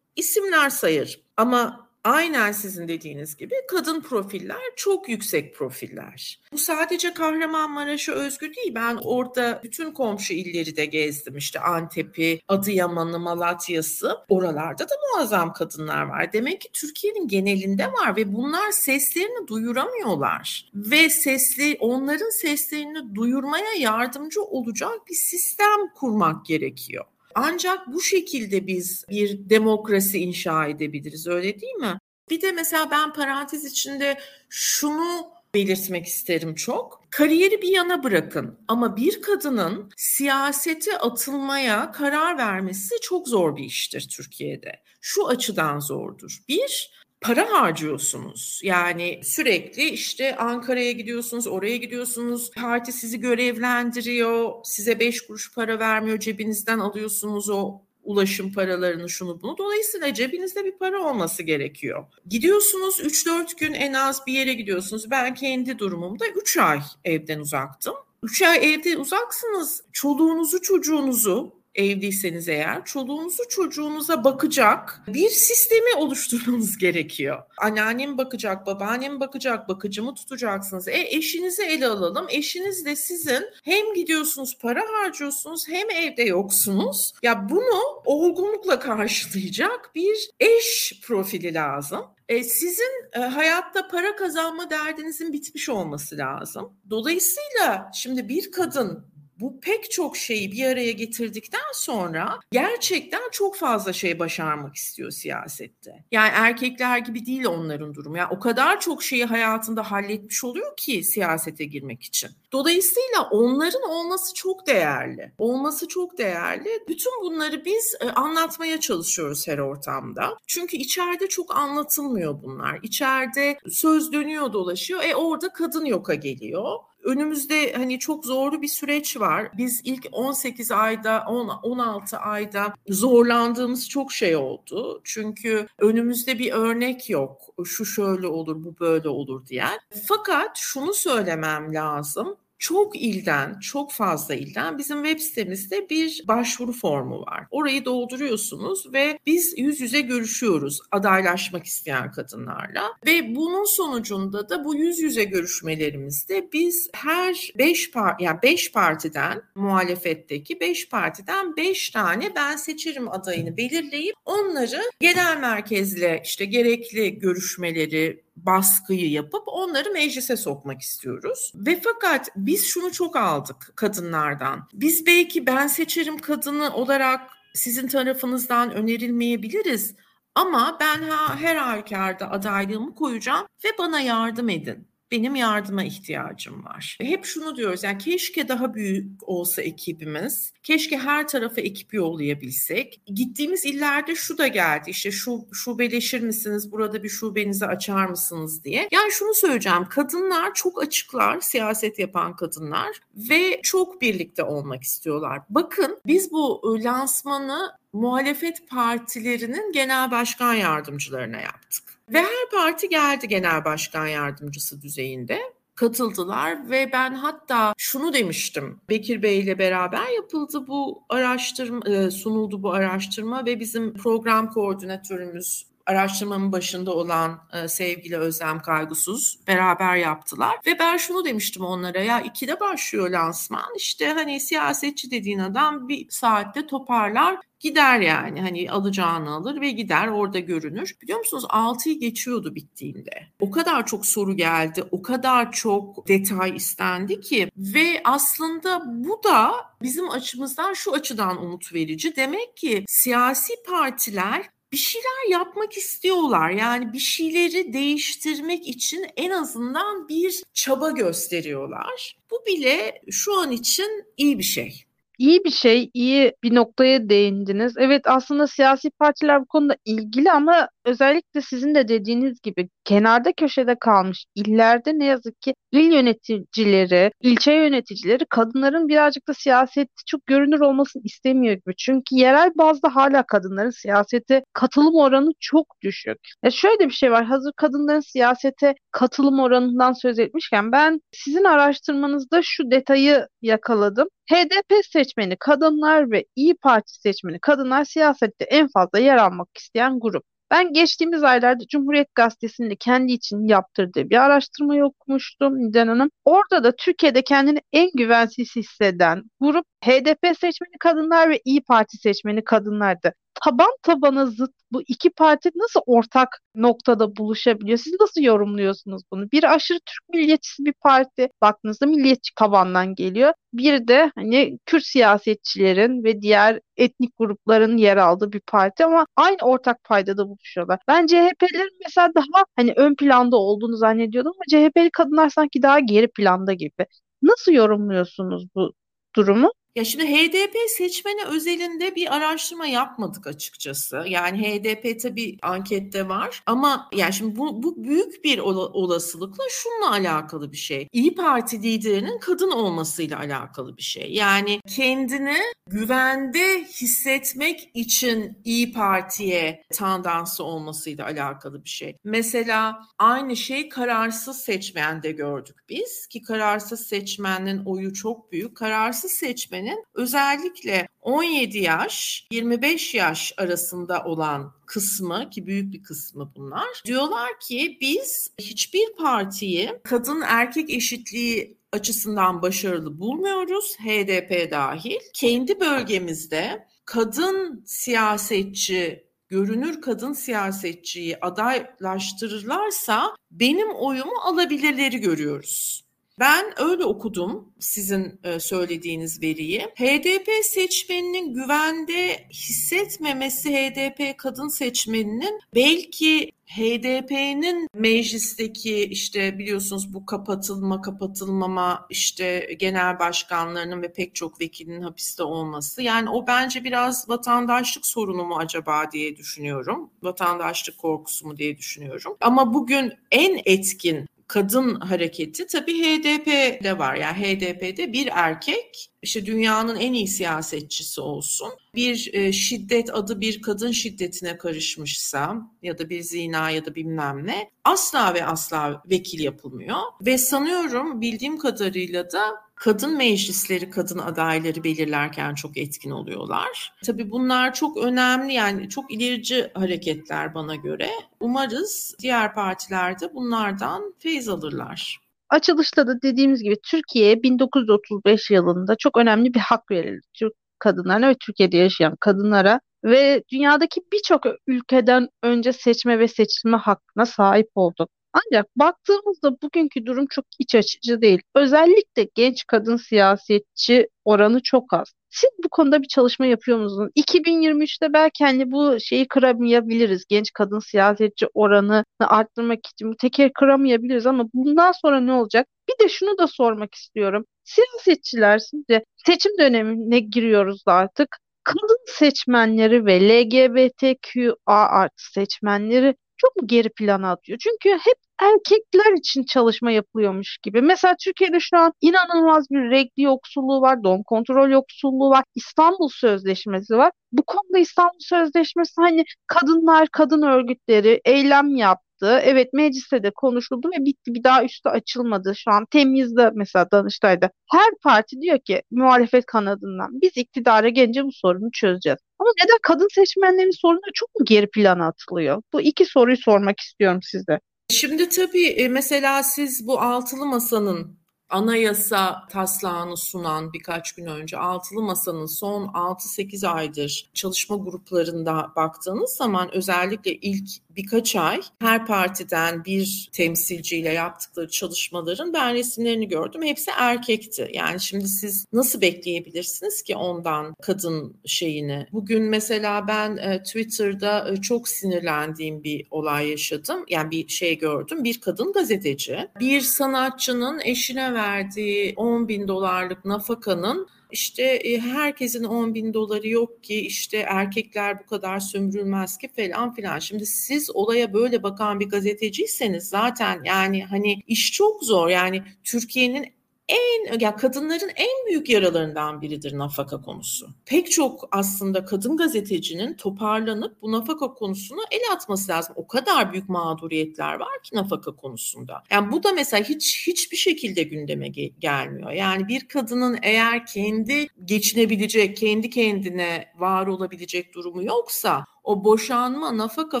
isimler 0.16 0.70
sayarım. 0.70 1.20
Ama 1.36 1.89
aynen 2.04 2.52
sizin 2.52 2.88
dediğiniz 2.88 3.36
gibi 3.36 3.54
kadın 3.68 4.00
profiller 4.00 4.60
çok 4.76 5.08
yüksek 5.08 5.54
profiller. 5.54 6.40
Bu 6.52 6.58
sadece 6.58 7.14
Kahramanmaraş'a 7.14 8.12
özgü 8.12 8.54
değil. 8.54 8.74
Ben 8.74 8.98
orada 9.02 9.60
bütün 9.64 9.92
komşu 9.92 10.34
illeri 10.34 10.76
de 10.76 10.84
gezdim. 10.84 11.36
İşte 11.36 11.60
Antep'i, 11.60 12.40
Adıyaman'ı, 12.48 13.18
Malatya'sı. 13.18 14.18
Oralarda 14.28 14.88
da 14.88 14.94
muazzam 15.14 15.52
kadınlar 15.52 16.02
var. 16.02 16.32
Demek 16.32 16.60
ki 16.60 16.68
Türkiye'nin 16.72 17.28
genelinde 17.28 17.86
var 17.86 18.16
ve 18.16 18.32
bunlar 18.32 18.70
seslerini 18.70 19.48
duyuramıyorlar. 19.48 20.70
Ve 20.74 21.10
sesli 21.10 21.76
onların 21.80 22.40
seslerini 22.40 23.14
duyurmaya 23.14 23.72
yardımcı 23.78 24.42
olacak 24.42 24.98
bir 25.10 25.14
sistem 25.14 25.88
kurmak 25.94 26.46
gerekiyor. 26.46 27.04
Ancak 27.34 27.92
bu 27.92 28.00
şekilde 28.00 28.66
biz 28.66 29.04
bir 29.10 29.50
demokrasi 29.50 30.18
inşa 30.18 30.66
edebiliriz 30.66 31.26
öyle 31.26 31.60
değil 31.60 31.74
mi? 31.74 31.98
Bir 32.30 32.40
de 32.40 32.52
mesela 32.52 32.90
ben 32.90 33.12
parantez 33.12 33.64
içinde 33.64 34.18
şunu 34.48 35.30
belirtmek 35.54 36.06
isterim 36.06 36.54
çok. 36.54 37.00
Kariyeri 37.10 37.62
bir 37.62 37.68
yana 37.68 38.02
bırakın 38.02 38.58
ama 38.68 38.96
bir 38.96 39.22
kadının 39.22 39.90
siyasete 39.96 40.98
atılmaya 40.98 41.92
karar 41.92 42.38
vermesi 42.38 42.94
çok 43.02 43.28
zor 43.28 43.56
bir 43.56 43.64
iştir 43.64 44.08
Türkiye'de. 44.08 44.82
Şu 45.00 45.28
açıdan 45.28 45.78
zordur. 45.78 46.38
Bir, 46.48 46.99
para 47.20 47.52
harcıyorsunuz. 47.52 48.60
Yani 48.62 49.20
sürekli 49.24 49.88
işte 49.88 50.36
Ankara'ya 50.36 50.92
gidiyorsunuz, 50.92 51.46
oraya 51.46 51.76
gidiyorsunuz. 51.76 52.50
Parti 52.50 52.92
sizi 52.92 53.20
görevlendiriyor, 53.20 54.52
size 54.64 55.00
beş 55.00 55.26
kuruş 55.26 55.54
para 55.54 55.78
vermiyor, 55.78 56.18
cebinizden 56.18 56.78
alıyorsunuz 56.78 57.50
o 57.50 57.80
ulaşım 58.02 58.52
paralarını 58.52 59.08
şunu 59.08 59.42
bunu. 59.42 59.58
Dolayısıyla 59.58 60.14
cebinizde 60.14 60.64
bir 60.64 60.78
para 60.78 61.02
olması 61.02 61.42
gerekiyor. 61.42 62.04
Gidiyorsunuz 62.28 63.00
3-4 63.00 63.58
gün 63.58 63.72
en 63.72 63.92
az 63.92 64.26
bir 64.26 64.32
yere 64.32 64.54
gidiyorsunuz. 64.54 65.10
Ben 65.10 65.34
kendi 65.34 65.78
durumumda 65.78 66.24
3 66.28 66.56
ay 66.56 66.80
evden 67.04 67.40
uzaktım. 67.40 67.94
3 68.22 68.42
ay 68.42 68.74
evde 68.74 68.96
uzaksınız. 68.96 69.82
Çoluğunuzu 69.92 70.62
çocuğunuzu 70.62 71.59
evliyseniz 71.74 72.48
eğer 72.48 72.84
çoluğunuzu 72.84 73.42
çocuğunuza 73.48 74.24
bakacak 74.24 75.00
bir 75.08 75.28
sistemi 75.28 75.94
oluşturmanız 75.96 76.78
gerekiyor. 76.78 77.42
Anneannem 77.58 78.18
bakacak, 78.18 78.66
babaannem 78.66 79.20
bakacak, 79.20 79.68
bakıcımı 79.68 80.14
tutacaksınız. 80.14 80.88
E 80.88 81.06
eşinizi 81.10 81.62
ele 81.62 81.86
alalım. 81.86 82.26
Eşiniz 82.30 82.84
de 82.84 82.96
sizin 82.96 83.44
hem 83.64 83.94
gidiyorsunuz 83.94 84.58
para 84.58 84.82
harcıyorsunuz 84.92 85.68
hem 85.68 85.90
evde 85.90 86.22
yoksunuz. 86.22 87.12
Ya 87.22 87.48
bunu 87.50 88.02
olgunlukla 88.04 88.78
karşılayacak 88.78 89.90
bir 89.94 90.30
eş 90.40 91.00
profili 91.04 91.54
lazım. 91.54 92.00
E, 92.28 92.44
sizin 92.44 93.10
e, 93.12 93.18
hayatta 93.18 93.88
para 93.88 94.16
kazanma 94.16 94.70
derdinizin 94.70 95.32
bitmiş 95.32 95.68
olması 95.68 96.16
lazım. 96.16 96.72
Dolayısıyla 96.90 97.90
şimdi 97.94 98.28
bir 98.28 98.50
kadın 98.52 99.09
bu 99.40 99.60
pek 99.60 99.90
çok 99.90 100.16
şeyi 100.16 100.52
bir 100.52 100.66
araya 100.66 100.92
getirdikten 100.92 101.72
sonra 101.74 102.40
gerçekten 102.52 103.30
çok 103.32 103.56
fazla 103.56 103.92
şey 103.92 104.18
başarmak 104.18 104.76
istiyor 104.76 105.10
siyasette. 105.10 106.04
Yani 106.12 106.30
erkekler 106.34 106.98
gibi 106.98 107.26
değil 107.26 107.44
onların 107.44 107.94
durumu. 107.94 108.16
Yani 108.16 108.28
o 108.30 108.38
kadar 108.38 108.80
çok 108.80 109.02
şeyi 109.02 109.24
hayatında 109.24 109.90
halletmiş 109.90 110.44
oluyor 110.44 110.76
ki 110.76 111.04
siyasete 111.04 111.64
girmek 111.64 112.02
için. 112.02 112.30
Dolayısıyla 112.52 113.28
onların 113.30 113.82
olması 113.82 114.34
çok 114.34 114.66
değerli. 114.66 115.32
Olması 115.38 115.88
çok 115.88 116.18
değerli. 116.18 116.68
Bütün 116.88 117.12
bunları 117.22 117.64
biz 117.64 117.94
e, 118.00 118.10
anlatmaya 118.10 118.80
çalışıyoruz 118.80 119.48
her 119.48 119.58
ortamda. 119.58 120.36
Çünkü 120.46 120.76
içeride 120.76 121.28
çok 121.28 121.56
anlatılmıyor 121.56 122.42
bunlar. 122.42 122.78
İçeride 122.82 123.58
söz 123.70 124.12
dönüyor 124.12 124.52
dolaşıyor. 124.52 125.00
E 125.04 125.14
orada 125.14 125.52
kadın 125.52 125.84
yoka 125.84 126.14
geliyor 126.14 126.78
önümüzde 127.04 127.72
hani 127.72 127.98
çok 127.98 128.24
zorlu 128.24 128.62
bir 128.62 128.68
süreç 128.68 129.20
var. 129.20 129.50
Biz 129.56 129.80
ilk 129.84 130.06
18 130.12 130.70
ayda, 130.70 131.24
10, 131.28 131.48
16 131.48 132.18
ayda 132.18 132.74
zorlandığımız 132.88 133.88
çok 133.88 134.12
şey 134.12 134.36
oldu. 134.36 135.00
Çünkü 135.04 135.66
önümüzde 135.78 136.38
bir 136.38 136.52
örnek 136.52 137.10
yok. 137.10 137.40
Şu 137.64 137.84
şöyle 137.84 138.26
olur, 138.26 138.64
bu 138.64 138.78
böyle 138.80 139.08
olur 139.08 139.46
diyen. 139.46 139.78
Fakat 140.06 140.56
şunu 140.56 140.94
söylemem 140.94 141.74
lazım 141.74 142.36
çok 142.60 142.96
ilden, 142.96 143.58
çok 143.58 143.92
fazla 143.92 144.34
ilden 144.34 144.78
bizim 144.78 145.04
web 145.04 145.20
sitemizde 145.20 145.90
bir 145.90 146.22
başvuru 146.28 146.72
formu 146.72 147.20
var. 147.20 147.46
Orayı 147.50 147.84
dolduruyorsunuz 147.84 148.92
ve 148.92 149.18
biz 149.26 149.54
yüz 149.58 149.80
yüze 149.80 150.00
görüşüyoruz 150.00 150.80
adaylaşmak 150.90 151.66
isteyen 151.66 152.12
kadınlarla 152.12 152.82
ve 153.06 153.36
bunun 153.36 153.64
sonucunda 153.64 154.48
da 154.48 154.64
bu 154.64 154.74
yüz 154.74 154.98
yüze 154.98 155.24
görüşmelerimizde 155.24 156.48
biz 156.52 156.90
her 156.94 157.52
5 157.58 157.90
par 157.90 158.16
yani 158.20 158.38
5 158.42 158.72
partiden 158.72 159.42
muhalefetteki 159.54 160.60
5 160.60 160.88
partiden 160.88 161.56
5 161.56 161.90
tane 161.90 162.34
ben 162.34 162.56
seçerim 162.56 163.08
adayını 163.08 163.56
belirleyip 163.56 164.14
onları 164.24 164.82
genel 165.00 165.40
merkezle 165.40 166.22
işte 166.24 166.44
gerekli 166.44 167.18
görüşmeleri 167.18 168.29
baskıyı 168.46 169.10
yapıp 169.10 169.42
onları 169.46 169.90
meclise 169.90 170.36
sokmak 170.36 170.80
istiyoruz. 170.80 171.52
Ve 171.54 171.80
fakat 171.84 172.28
biz 172.36 172.66
şunu 172.66 172.92
çok 172.92 173.16
aldık 173.16 173.72
kadınlardan. 173.76 174.68
Biz 174.72 175.06
belki 175.06 175.46
ben 175.46 175.66
seçerim 175.66 176.18
kadını 176.18 176.74
olarak 176.74 177.20
sizin 177.54 177.88
tarafınızdan 177.88 178.72
önerilmeyebiliriz 178.72 179.94
ama 180.34 180.76
ben 180.80 181.02
her 181.36 181.56
halükarda 181.56 182.30
adaylığımı 182.30 182.94
koyacağım 182.94 183.46
ve 183.64 183.68
bana 183.78 184.00
yardım 184.00 184.48
edin 184.48 184.89
benim 185.12 185.34
yardıma 185.34 185.84
ihtiyacım 185.84 186.64
var. 186.64 186.98
Hep 187.00 187.24
şunu 187.24 187.56
diyoruz 187.56 187.84
yani 187.84 187.98
keşke 187.98 188.48
daha 188.48 188.74
büyük 188.74 189.28
olsa 189.28 189.62
ekibimiz. 189.62 190.52
Keşke 190.62 190.98
her 190.98 191.28
tarafa 191.28 191.60
ekip 191.60 191.94
yollayabilsek. 191.94 193.02
Gittiğimiz 193.06 193.64
illerde 193.64 194.14
şu 194.14 194.38
da 194.38 194.46
geldi 194.46 194.90
işte 194.90 195.10
şu 195.10 195.46
şubeleşir 195.52 196.20
misiniz 196.20 196.72
burada 196.72 197.02
bir 197.02 197.08
şubenizi 197.08 197.66
açar 197.66 198.06
mısınız 198.06 198.64
diye. 198.64 198.88
Yani 198.92 199.12
şunu 199.12 199.34
söyleyeceğim 199.34 199.84
kadınlar 199.90 200.54
çok 200.54 200.82
açıklar 200.82 201.40
siyaset 201.40 201.98
yapan 201.98 202.36
kadınlar 202.36 203.00
ve 203.14 203.60
çok 203.62 204.00
birlikte 204.00 204.42
olmak 204.42 204.82
istiyorlar. 204.82 205.40
Bakın 205.50 205.98
biz 206.06 206.32
bu 206.32 206.60
ıı, 206.64 206.84
lansmanı 206.84 207.72
muhalefet 207.92 208.68
partilerinin 208.68 209.72
genel 209.72 210.10
başkan 210.10 210.54
yardımcılarına 210.54 211.40
yaptık. 211.40 211.89
Ve 212.10 212.18
her 212.18 212.50
parti 212.52 212.88
geldi 212.88 213.28
genel 213.28 213.64
başkan 213.64 214.06
yardımcısı 214.06 214.82
düzeyinde 214.82 215.40
katıldılar 215.74 216.70
ve 216.70 216.90
ben 216.92 217.14
hatta 217.14 217.74
şunu 217.78 218.12
demiştim. 218.12 218.80
Bekir 218.88 219.22
Bey 219.22 219.40
ile 219.40 219.58
beraber 219.58 220.08
yapıldı 220.16 220.66
bu 220.66 221.02
araştırma, 221.08 221.88
e, 221.88 222.10
sunuldu 222.10 222.62
bu 222.62 222.72
araştırma 222.72 223.46
ve 223.46 223.60
bizim 223.60 223.94
program 223.94 224.50
koordinatörümüz 224.50 225.69
araştırmamın 225.90 226.52
başında 226.52 226.92
olan 226.94 227.40
e, 227.52 227.68
sevgili 227.68 228.16
Özlem 228.16 228.62
Kaygusuz 228.62 229.38
beraber 229.48 229.96
yaptılar. 229.96 230.56
Ve 230.66 230.78
ben 230.78 230.96
şunu 230.96 231.24
demiştim 231.24 231.64
onlara 231.64 232.00
ya 232.00 232.20
ikide 232.20 232.60
başlıyor 232.60 233.10
lansman 233.10 233.74
işte 233.76 234.08
hani 234.08 234.40
siyasetçi 234.40 235.10
dediğin 235.10 235.38
adam 235.38 235.88
bir 235.88 236.06
saatte 236.10 236.66
toparlar 236.66 237.38
gider 237.60 238.00
yani 238.00 238.40
hani 238.40 238.70
alacağını 238.70 239.30
alır 239.30 239.60
ve 239.60 239.70
gider 239.70 240.08
orada 240.08 240.38
görünür. 240.38 240.96
Biliyor 241.02 241.18
musunuz 241.18 241.44
6'yı 241.44 242.00
geçiyordu 242.00 242.54
bittiğinde. 242.54 243.26
O 243.40 243.50
kadar 243.50 243.86
çok 243.86 244.06
soru 244.06 244.36
geldi, 244.36 244.84
o 244.90 245.02
kadar 245.02 245.52
çok 245.52 246.08
detay 246.08 246.56
istendi 246.56 247.20
ki 247.20 247.50
ve 247.56 248.00
aslında 248.04 248.82
bu 248.86 249.20
da 249.24 249.52
bizim 249.82 250.10
açımızdan 250.10 250.72
şu 250.72 250.92
açıdan 250.92 251.42
umut 251.42 251.74
verici. 251.74 252.16
Demek 252.16 252.56
ki 252.56 252.84
siyasi 252.88 253.52
partiler 253.68 254.50
bir 254.72 254.76
şeyler 254.76 255.30
yapmak 255.30 255.72
istiyorlar. 255.76 256.50
Yani 256.50 256.92
bir 256.92 256.98
şeyleri 256.98 257.72
değiştirmek 257.72 258.68
için 258.68 259.06
en 259.16 259.30
azından 259.30 260.08
bir 260.08 260.42
çaba 260.54 260.90
gösteriyorlar. 260.90 262.16
Bu 262.30 262.46
bile 262.46 263.02
şu 263.10 263.40
an 263.40 263.52
için 263.52 264.04
iyi 264.16 264.38
bir 264.38 264.44
şey 264.44 264.84
iyi 265.20 265.44
bir 265.44 265.50
şey, 265.50 265.90
iyi 265.94 266.32
bir 266.42 266.54
noktaya 266.54 267.08
değindiniz. 267.08 267.74
Evet 267.78 268.02
aslında 268.04 268.46
siyasi 268.46 268.90
partiler 268.90 269.40
bu 269.40 269.46
konuda 269.46 269.76
ilgili 269.84 270.30
ama 270.32 270.68
özellikle 270.84 271.40
sizin 271.40 271.74
de 271.74 271.88
dediğiniz 271.88 272.40
gibi 272.40 272.68
kenarda 272.84 273.32
köşede 273.32 273.76
kalmış 273.80 274.24
illerde 274.34 274.98
ne 274.98 275.04
yazık 275.04 275.40
ki 275.42 275.54
il 275.72 275.92
yöneticileri, 275.92 277.12
ilçe 277.20 277.52
yöneticileri 277.52 278.24
kadınların 278.30 278.88
birazcık 278.88 279.28
da 279.28 279.34
siyasette 279.34 279.92
çok 280.06 280.26
görünür 280.26 280.60
olmasını 280.60 281.02
istemiyor 281.04 281.54
gibi. 281.54 281.74
Çünkü 281.78 282.02
yerel 282.16 282.50
bazda 282.58 282.96
hala 282.96 283.22
kadınların 283.26 283.70
siyasete 283.70 284.42
katılım 284.52 284.94
oranı 284.94 285.30
çok 285.40 285.66
düşük. 285.82 286.18
Ya 286.44 286.50
şöyle 286.50 286.86
bir 286.88 286.94
şey 286.94 287.12
var. 287.12 287.24
Hazır 287.24 287.52
kadınların 287.56 288.00
siyasete 288.00 288.74
katılım 288.90 289.40
oranından 289.40 289.92
söz 289.92 290.18
etmişken 290.18 290.72
ben 290.72 291.00
sizin 291.12 291.44
araştırmanızda 291.44 292.40
şu 292.42 292.70
detayı 292.70 293.26
yakaladım. 293.42 294.08
HDP 294.30 294.86
seçmeni 294.92 295.36
kadınlar 295.40 296.10
ve 296.10 296.24
İyi 296.36 296.54
Parti 296.54 297.00
seçmeni 297.00 297.38
kadınlar 297.40 297.84
siyasette 297.84 298.44
en 298.44 298.68
fazla 298.74 298.98
yer 298.98 299.16
almak 299.16 299.48
isteyen 299.58 300.00
grup. 300.00 300.24
Ben 300.50 300.72
geçtiğimiz 300.72 301.24
aylarda 301.24 301.66
Cumhuriyet 301.66 302.14
Gazetesi'nde 302.14 302.76
kendi 302.76 303.12
için 303.12 303.48
yaptırdığı 303.48 304.10
bir 304.10 304.16
araştırma 304.16 304.84
okumuştum 304.84 305.58
Niden 305.58 305.88
Hanım. 305.88 306.10
Orada 306.24 306.64
da 306.64 306.76
Türkiye'de 306.76 307.22
kendini 307.22 307.58
en 307.72 307.90
güvensiz 307.96 308.56
hisseden 308.56 309.22
grup 309.40 309.64
HDP 309.84 310.26
seçmeni 310.26 310.78
kadınlar 310.80 311.30
ve 311.30 311.40
İyi 311.44 311.62
Parti 311.62 311.96
seçmeni 311.96 312.44
kadınlardı. 312.44 313.14
Taban 313.44 313.70
tabana 313.82 314.26
zıt 314.26 314.50
bu 314.72 314.82
iki 314.82 315.10
parti 315.10 315.50
nasıl 315.56 315.80
ortak 315.86 316.28
noktada 316.54 317.16
buluşabiliyor? 317.16 317.78
Siz 317.78 317.92
nasıl 318.00 318.20
yorumluyorsunuz 318.20 319.02
bunu? 319.12 319.30
Bir 319.32 319.54
aşırı 319.54 319.78
Türk 319.78 320.08
milliyetçisi 320.08 320.64
bir 320.64 320.72
parti 320.72 321.28
baktığınızda 321.42 321.86
milliyetçi 321.86 322.34
tabandan 322.36 322.94
geliyor. 322.94 323.32
Bir 323.52 323.88
de 323.88 324.12
hani 324.14 324.58
Kürt 324.66 324.84
siyasetçilerin 324.86 326.04
ve 326.04 326.22
diğer 326.22 326.60
etnik 326.76 327.16
grupların 327.18 327.76
yer 327.76 327.96
aldığı 327.96 328.32
bir 328.32 328.40
parti 328.40 328.84
ama 328.84 329.06
aynı 329.16 329.36
ortak 329.42 329.84
paydada 329.84 330.28
buluşuyorlar. 330.28 330.78
Ben 330.88 331.06
CHP'lerin 331.06 331.78
mesela 331.84 332.08
daha 332.14 332.44
hani 332.56 332.72
ön 332.76 332.94
planda 332.94 333.36
olduğunu 333.36 333.76
zannediyordum 333.76 334.32
ama 334.36 334.44
CHP'li 334.50 334.90
kadınlar 334.90 335.28
sanki 335.28 335.62
daha 335.62 335.80
geri 335.80 336.08
planda 336.08 336.52
gibi. 336.52 336.86
Nasıl 337.22 337.52
yorumluyorsunuz 337.52 338.46
bu 338.54 338.72
durumu? 339.16 339.52
Ya 339.76 339.84
şimdi 339.84 340.06
HDP 340.06 340.56
seçmeni 340.68 341.24
özelinde 341.24 341.96
bir 341.96 342.16
araştırma 342.16 342.66
yapmadık 342.66 343.26
açıkçası. 343.26 344.04
Yani 344.06 344.38
HDP 344.42 345.00
tabii 345.02 345.38
ankette 345.42 346.08
var 346.08 346.42
ama 346.46 346.88
yani 346.92 347.12
şimdi 347.12 347.36
bu, 347.36 347.62
bu 347.62 347.84
büyük 347.84 348.24
bir 348.24 348.38
olasılıkla 348.38 349.44
şununla 349.50 349.90
alakalı 349.90 350.52
bir 350.52 350.56
şey. 350.56 350.88
İyi 350.92 351.14
Parti 351.14 351.62
liderinin 351.62 352.18
kadın 352.18 352.50
olmasıyla 352.50 353.18
alakalı 353.18 353.76
bir 353.76 353.82
şey. 353.82 354.12
Yani 354.12 354.60
kendini 354.68 355.36
güvende 355.70 356.64
hissetmek 356.64 357.70
için 357.74 358.38
İyi 358.44 358.72
Parti'ye 358.72 359.62
tandansı 359.72 360.44
olmasıyla 360.44 361.04
alakalı 361.04 361.64
bir 361.64 361.70
şey. 361.70 361.96
Mesela 362.04 362.82
aynı 362.98 363.36
şey 363.36 363.68
kararsız 363.68 364.36
seçmende 364.36 365.12
gördük 365.12 365.56
biz 365.68 366.06
ki 366.06 366.22
kararsız 366.22 366.86
seçmenin 366.86 367.64
oyu 367.64 367.94
çok 367.94 368.32
büyük. 368.32 368.56
Kararsız 368.56 369.12
seçmen 369.12 369.59
seçmenin 369.60 369.84
özellikle 369.94 370.88
17 371.00 371.58
yaş 371.58 372.26
25 372.32 372.94
yaş 372.94 373.32
arasında 373.36 374.04
olan 374.04 374.52
kısmı 374.66 375.30
ki 375.30 375.46
büyük 375.46 375.72
bir 375.72 375.82
kısmı 375.82 376.32
bunlar 376.36 376.82
diyorlar 376.84 377.40
ki 377.40 377.78
biz 377.80 378.30
hiçbir 378.38 378.92
partiyi 378.98 379.80
kadın 379.84 380.20
erkek 380.20 380.70
eşitliği 380.70 381.58
açısından 381.72 382.42
başarılı 382.42 383.00
bulmuyoruz 383.00 383.76
HDP 383.78 384.50
dahil. 384.50 384.98
Kendi 385.14 385.60
bölgemizde 385.60 386.66
kadın 386.84 387.64
siyasetçi 387.66 389.10
görünür 389.28 389.80
kadın 389.80 390.12
siyasetçiyi 390.12 391.16
adaylaştırırlarsa 391.20 393.16
benim 393.30 393.70
oyumu 393.70 394.12
alabilirleri 394.24 395.00
görüyoruz. 395.00 395.84
Ben 396.20 396.44
öyle 396.56 396.84
okudum 396.84 397.52
sizin 397.58 398.20
e, 398.24 398.40
söylediğiniz 398.40 399.22
veriyi. 399.22 399.60
HDP 399.60 400.28
seçmeninin 400.42 401.34
güvende 401.34 402.28
hissetmemesi 402.30 403.50
HDP 403.54 404.18
kadın 404.18 404.48
seçmeninin 404.48 405.40
belki 405.54 406.32
HDP'nin 406.50 407.68
meclisteki 407.74 408.84
işte 408.84 409.38
biliyorsunuz 409.38 409.94
bu 409.94 410.06
kapatılma 410.06 410.80
kapatılmama 410.80 411.86
işte 411.90 412.56
genel 412.58 412.98
başkanlarının 412.98 413.82
ve 413.82 413.92
pek 413.92 414.14
çok 414.14 414.40
vekilinin 414.40 414.82
hapiste 414.82 415.22
olması. 415.22 415.82
Yani 415.82 416.10
o 416.10 416.26
bence 416.26 416.64
biraz 416.64 417.08
vatandaşlık 417.08 417.86
sorunu 417.86 418.24
mu 418.24 418.36
acaba 418.36 418.90
diye 418.92 419.16
düşünüyorum. 419.16 419.90
Vatandaşlık 420.02 420.78
korkusu 420.78 421.26
mu 421.26 421.36
diye 421.36 421.58
düşünüyorum. 421.58 422.16
Ama 422.20 422.54
bugün 422.54 422.92
en 423.10 423.40
etkin 423.44 424.06
kadın 424.30 424.74
hareketi 424.74 425.46
tabii 425.46 425.82
HDP'de 425.82 426.78
var. 426.78 426.94
Yani 426.94 427.16
HDP'de 427.16 427.92
bir 427.92 428.08
erkek 428.12 428.90
işte 429.02 429.26
dünyanın 429.26 429.76
en 429.76 429.92
iyi 429.92 430.08
siyasetçisi 430.08 431.00
olsun. 431.00 431.48
Bir 431.74 432.10
e, 432.12 432.32
şiddet 432.32 432.94
adı 432.94 433.20
bir 433.20 433.42
kadın 433.42 433.70
şiddetine 433.70 434.38
karışmışsa 434.38 435.36
ya 435.62 435.78
da 435.78 435.90
bir 435.90 436.00
zina 436.00 436.50
ya 436.50 436.64
da 436.64 436.74
bilmem 436.74 437.26
ne 437.26 437.50
asla 437.64 438.14
ve 438.14 438.26
asla 438.26 438.82
vekil 438.90 439.20
yapılmıyor. 439.20 439.78
Ve 440.00 440.18
sanıyorum 440.18 441.00
bildiğim 441.00 441.38
kadarıyla 441.38 442.12
da 442.12 442.49
kadın 442.60 442.96
meclisleri, 442.96 443.70
kadın 443.70 443.98
adayları 443.98 444.64
belirlerken 444.64 445.34
çok 445.34 445.56
etkin 445.56 445.90
oluyorlar. 445.90 446.72
Tabii 446.86 447.10
bunlar 447.10 447.54
çok 447.54 447.76
önemli 447.76 448.32
yani 448.32 448.68
çok 448.68 448.92
ilerici 448.92 449.50
hareketler 449.54 450.34
bana 450.34 450.54
göre. 450.54 450.88
Umarız 451.20 451.94
diğer 452.02 452.34
partilerde 452.34 453.14
bunlardan 453.14 453.94
feyz 453.98 454.28
alırlar. 454.28 455.00
Açılışta 455.28 455.86
da 455.86 456.02
dediğimiz 456.02 456.42
gibi 456.42 456.56
Türkiye 456.70 457.22
1935 457.22 458.30
yılında 458.30 458.76
çok 458.76 458.96
önemli 458.96 459.34
bir 459.34 459.40
hak 459.40 459.70
verildi. 459.70 460.06
Türk 460.14 460.32
kadınlarına 460.58 461.08
ve 461.08 461.14
Türkiye'de 461.20 461.56
yaşayan 461.56 461.96
kadınlara 462.00 462.60
ve 462.84 463.22
dünyadaki 463.32 463.80
birçok 463.92 464.22
ülkeden 464.46 465.08
önce 465.22 465.52
seçme 465.52 465.98
ve 465.98 466.08
seçilme 466.08 466.56
hakkına 466.56 467.06
sahip 467.06 467.48
olduk. 467.54 467.90
Ancak 468.12 468.46
baktığımızda 468.56 469.42
bugünkü 469.42 469.86
durum 469.86 470.06
çok 470.10 470.24
iç 470.38 470.54
açıcı 470.54 471.00
değil. 471.02 471.22
Özellikle 471.34 472.08
genç 472.14 472.46
kadın 472.46 472.76
siyasetçi 472.76 473.88
oranı 474.04 474.42
çok 474.42 474.72
az. 474.74 474.92
Siz 475.10 475.30
bu 475.44 475.48
konuda 475.48 475.82
bir 475.82 475.88
çalışma 475.88 476.26
yapıyor 476.26 476.58
musunuz? 476.58 476.90
2023'te 476.94 477.92
belki 477.92 478.24
hani 478.24 478.50
bu 478.50 478.80
şeyi 478.80 479.08
kıramayabiliriz. 479.08 480.04
Genç 480.08 480.32
kadın 480.32 480.58
siyasetçi 480.58 481.26
oranını 481.34 481.84
arttırmak 482.00 482.66
için 482.66 482.92
bu 482.92 482.96
tekeri 482.96 483.32
kıramayabiliriz 483.32 484.06
ama 484.06 484.24
bundan 484.34 484.72
sonra 484.72 485.00
ne 485.00 485.12
olacak? 485.12 485.46
Bir 485.68 485.84
de 485.84 485.88
şunu 485.88 486.18
da 486.18 486.26
sormak 486.26 486.74
istiyorum. 486.74 487.24
Siyasetçiler 487.44 488.38
sizce 488.38 488.84
seçim 489.06 489.32
dönemine 489.38 490.00
giriyoruz 490.00 490.62
artık. 490.66 491.16
Kadın 491.44 491.78
seçmenleri 491.86 492.86
ve 492.86 493.00
LGBTQA 493.08 494.34
artı 494.46 495.12
seçmenleri 495.12 495.94
çok 496.20 496.36
mu 496.36 496.46
geri 496.46 496.68
plana 496.68 497.10
atıyor? 497.10 497.38
Çünkü 497.42 497.70
hep 497.70 497.96
erkekler 498.22 498.98
için 498.98 499.24
çalışma 499.24 499.70
yapılıyormuş 499.70 500.38
gibi. 500.42 500.62
Mesela 500.62 500.94
Türkiye'de 501.04 501.40
şu 501.40 501.56
an 501.56 501.72
inanılmaz 501.80 502.50
bir 502.50 502.70
renkli 502.70 503.02
yoksulluğu 503.02 503.60
var, 503.60 503.84
doğum 503.84 504.02
kontrol 504.02 504.50
yoksulluğu 504.50 505.10
var, 505.10 505.24
İstanbul 505.34 505.88
Sözleşmesi 505.88 506.76
var. 506.76 506.92
Bu 507.12 507.22
konuda 507.22 507.58
İstanbul 507.58 507.98
Sözleşmesi 508.00 508.72
hani 508.80 509.04
kadınlar, 509.26 509.88
kadın 509.92 510.22
örgütleri 510.22 511.00
eylem 511.04 511.56
yaptı 512.00 512.20
evet 512.24 512.52
mecliste 512.52 513.02
de 513.02 513.10
konuşuldu 513.10 513.68
ve 513.68 513.84
bitti 513.84 514.14
bir 514.14 514.24
daha 514.24 514.44
üstü 514.44 514.68
açılmadı. 514.68 515.32
Şu 515.36 515.50
an 515.50 515.66
temizde 515.70 516.30
mesela 516.34 516.70
Danıştay'da. 516.72 517.30
Her 517.52 517.70
parti 517.82 518.20
diyor 518.20 518.38
ki 518.38 518.62
muhalefet 518.70 519.26
kanadından 519.26 520.00
biz 520.02 520.12
iktidara 520.16 520.68
gelince 520.68 521.04
bu 521.04 521.12
sorunu 521.12 521.50
çözeceğiz. 521.52 521.98
Ama 522.18 522.30
neden 522.44 522.58
kadın 522.62 522.88
seçmenlerin 522.94 523.60
sorunu 523.60 523.80
çok 523.94 524.08
mu 524.18 524.24
geri 524.24 524.50
plana 524.50 524.86
atılıyor? 524.86 525.42
Bu 525.52 525.60
iki 525.60 525.84
soruyu 525.84 526.16
sormak 526.16 526.60
istiyorum 526.60 527.00
size. 527.02 527.40
Şimdi 527.70 528.08
tabii 528.08 528.46
e, 528.46 528.68
mesela 528.68 529.22
siz 529.22 529.66
bu 529.66 529.80
altılı 529.80 530.26
masanın 530.26 531.00
anayasa 531.30 532.26
taslağını 532.30 532.96
sunan 532.96 533.52
birkaç 533.52 533.92
gün 533.92 534.06
önce 534.06 534.38
Altılı 534.38 534.82
Masa'nın 534.82 535.26
son 535.26 535.64
6-8 535.64 536.48
aydır 536.48 537.10
çalışma 537.14 537.56
gruplarında 537.56 538.52
baktığınız 538.56 539.10
zaman 539.10 539.54
özellikle 539.54 540.14
ilk 540.14 540.48
birkaç 540.76 541.16
ay 541.16 541.40
her 541.60 541.86
partiden 541.86 542.64
bir 542.64 543.08
temsilciyle 543.12 543.92
yaptıkları 543.92 544.48
çalışmaların 544.48 545.32
ben 545.32 545.54
resimlerini 545.54 546.08
gördüm. 546.08 546.42
Hepsi 546.42 546.70
erkekti. 546.78 547.50
Yani 547.54 547.80
şimdi 547.80 548.08
siz 548.08 548.46
nasıl 548.52 548.80
bekleyebilirsiniz 548.80 549.82
ki 549.82 549.96
ondan 549.96 550.54
kadın 550.62 551.16
şeyini? 551.26 551.86
Bugün 551.92 552.22
mesela 552.22 552.88
ben 552.88 553.16
e, 553.16 553.42
Twitter'da 553.42 554.30
e, 554.30 554.36
çok 554.36 554.68
sinirlendiğim 554.68 555.64
bir 555.64 555.86
olay 555.90 556.28
yaşadım. 556.28 556.84
Yani 556.88 557.10
bir 557.10 557.28
şey 557.28 557.58
gördüm. 557.58 558.04
Bir 558.04 558.20
kadın 558.20 558.52
gazeteci 558.52 559.28
bir 559.40 559.60
sanatçının 559.60 560.60
eşine 560.64 561.14
verdiği 561.14 561.94
10 561.96 562.28
bin 562.28 562.48
dolarlık 562.48 563.04
nafakanın 563.04 563.88
işte 564.12 564.42
e, 564.42 564.80
herkesin 564.80 565.44
10 565.44 565.74
bin 565.74 565.94
doları 565.94 566.28
yok 566.28 566.64
ki 566.64 566.80
işte 566.80 567.16
erkekler 567.18 567.98
bu 568.00 568.06
kadar 568.06 568.40
sömürülmez 568.40 569.18
ki 569.18 569.28
falan 569.36 569.74
filan. 569.74 569.98
Şimdi 569.98 570.26
siz 570.26 570.70
olaya 570.70 571.14
böyle 571.14 571.42
bakan 571.42 571.80
bir 571.80 571.88
gazeteciyseniz 571.88 572.88
zaten 572.88 573.40
yani 573.44 573.84
hani 573.84 574.22
iş 574.26 574.52
çok 574.52 574.84
zor. 574.84 575.08
Yani 575.08 575.42
Türkiye'nin 575.64 576.39
en 576.70 577.18
ya 577.20 577.36
kadınların 577.36 577.90
en 577.96 578.26
büyük 578.26 578.48
yaralarından 578.48 579.22
biridir 579.22 579.58
nafaka 579.58 580.00
konusu. 580.00 580.48
Pek 580.66 580.90
çok 580.90 581.28
aslında 581.32 581.84
kadın 581.84 582.16
gazetecinin 582.16 582.94
toparlanıp 582.94 583.82
bu 583.82 583.92
nafaka 583.92 584.34
konusunu 584.34 584.80
el 584.90 585.00
atması 585.12 585.52
lazım. 585.52 585.74
O 585.76 585.86
kadar 585.86 586.32
büyük 586.32 586.48
mağduriyetler 586.48 587.34
var 587.34 587.62
ki 587.62 587.76
nafaka 587.76 588.16
konusunda. 588.16 588.82
Yani 588.90 589.12
bu 589.12 589.22
da 589.22 589.32
mesela 589.32 589.64
hiç 589.64 590.06
hiçbir 590.06 590.36
şekilde 590.36 590.82
gündeme 590.82 591.26
ge- 591.28 591.52
gelmiyor. 591.58 592.10
Yani 592.10 592.48
bir 592.48 592.68
kadının 592.68 593.18
eğer 593.22 593.66
kendi 593.66 594.26
geçinebilecek, 594.44 595.36
kendi 595.36 595.70
kendine 595.70 596.44
var 596.58 596.86
olabilecek 596.86 597.54
durumu 597.54 597.84
yoksa 597.84 598.44
o 598.64 598.84
boşanma, 598.84 599.56
nafaka 599.56 600.00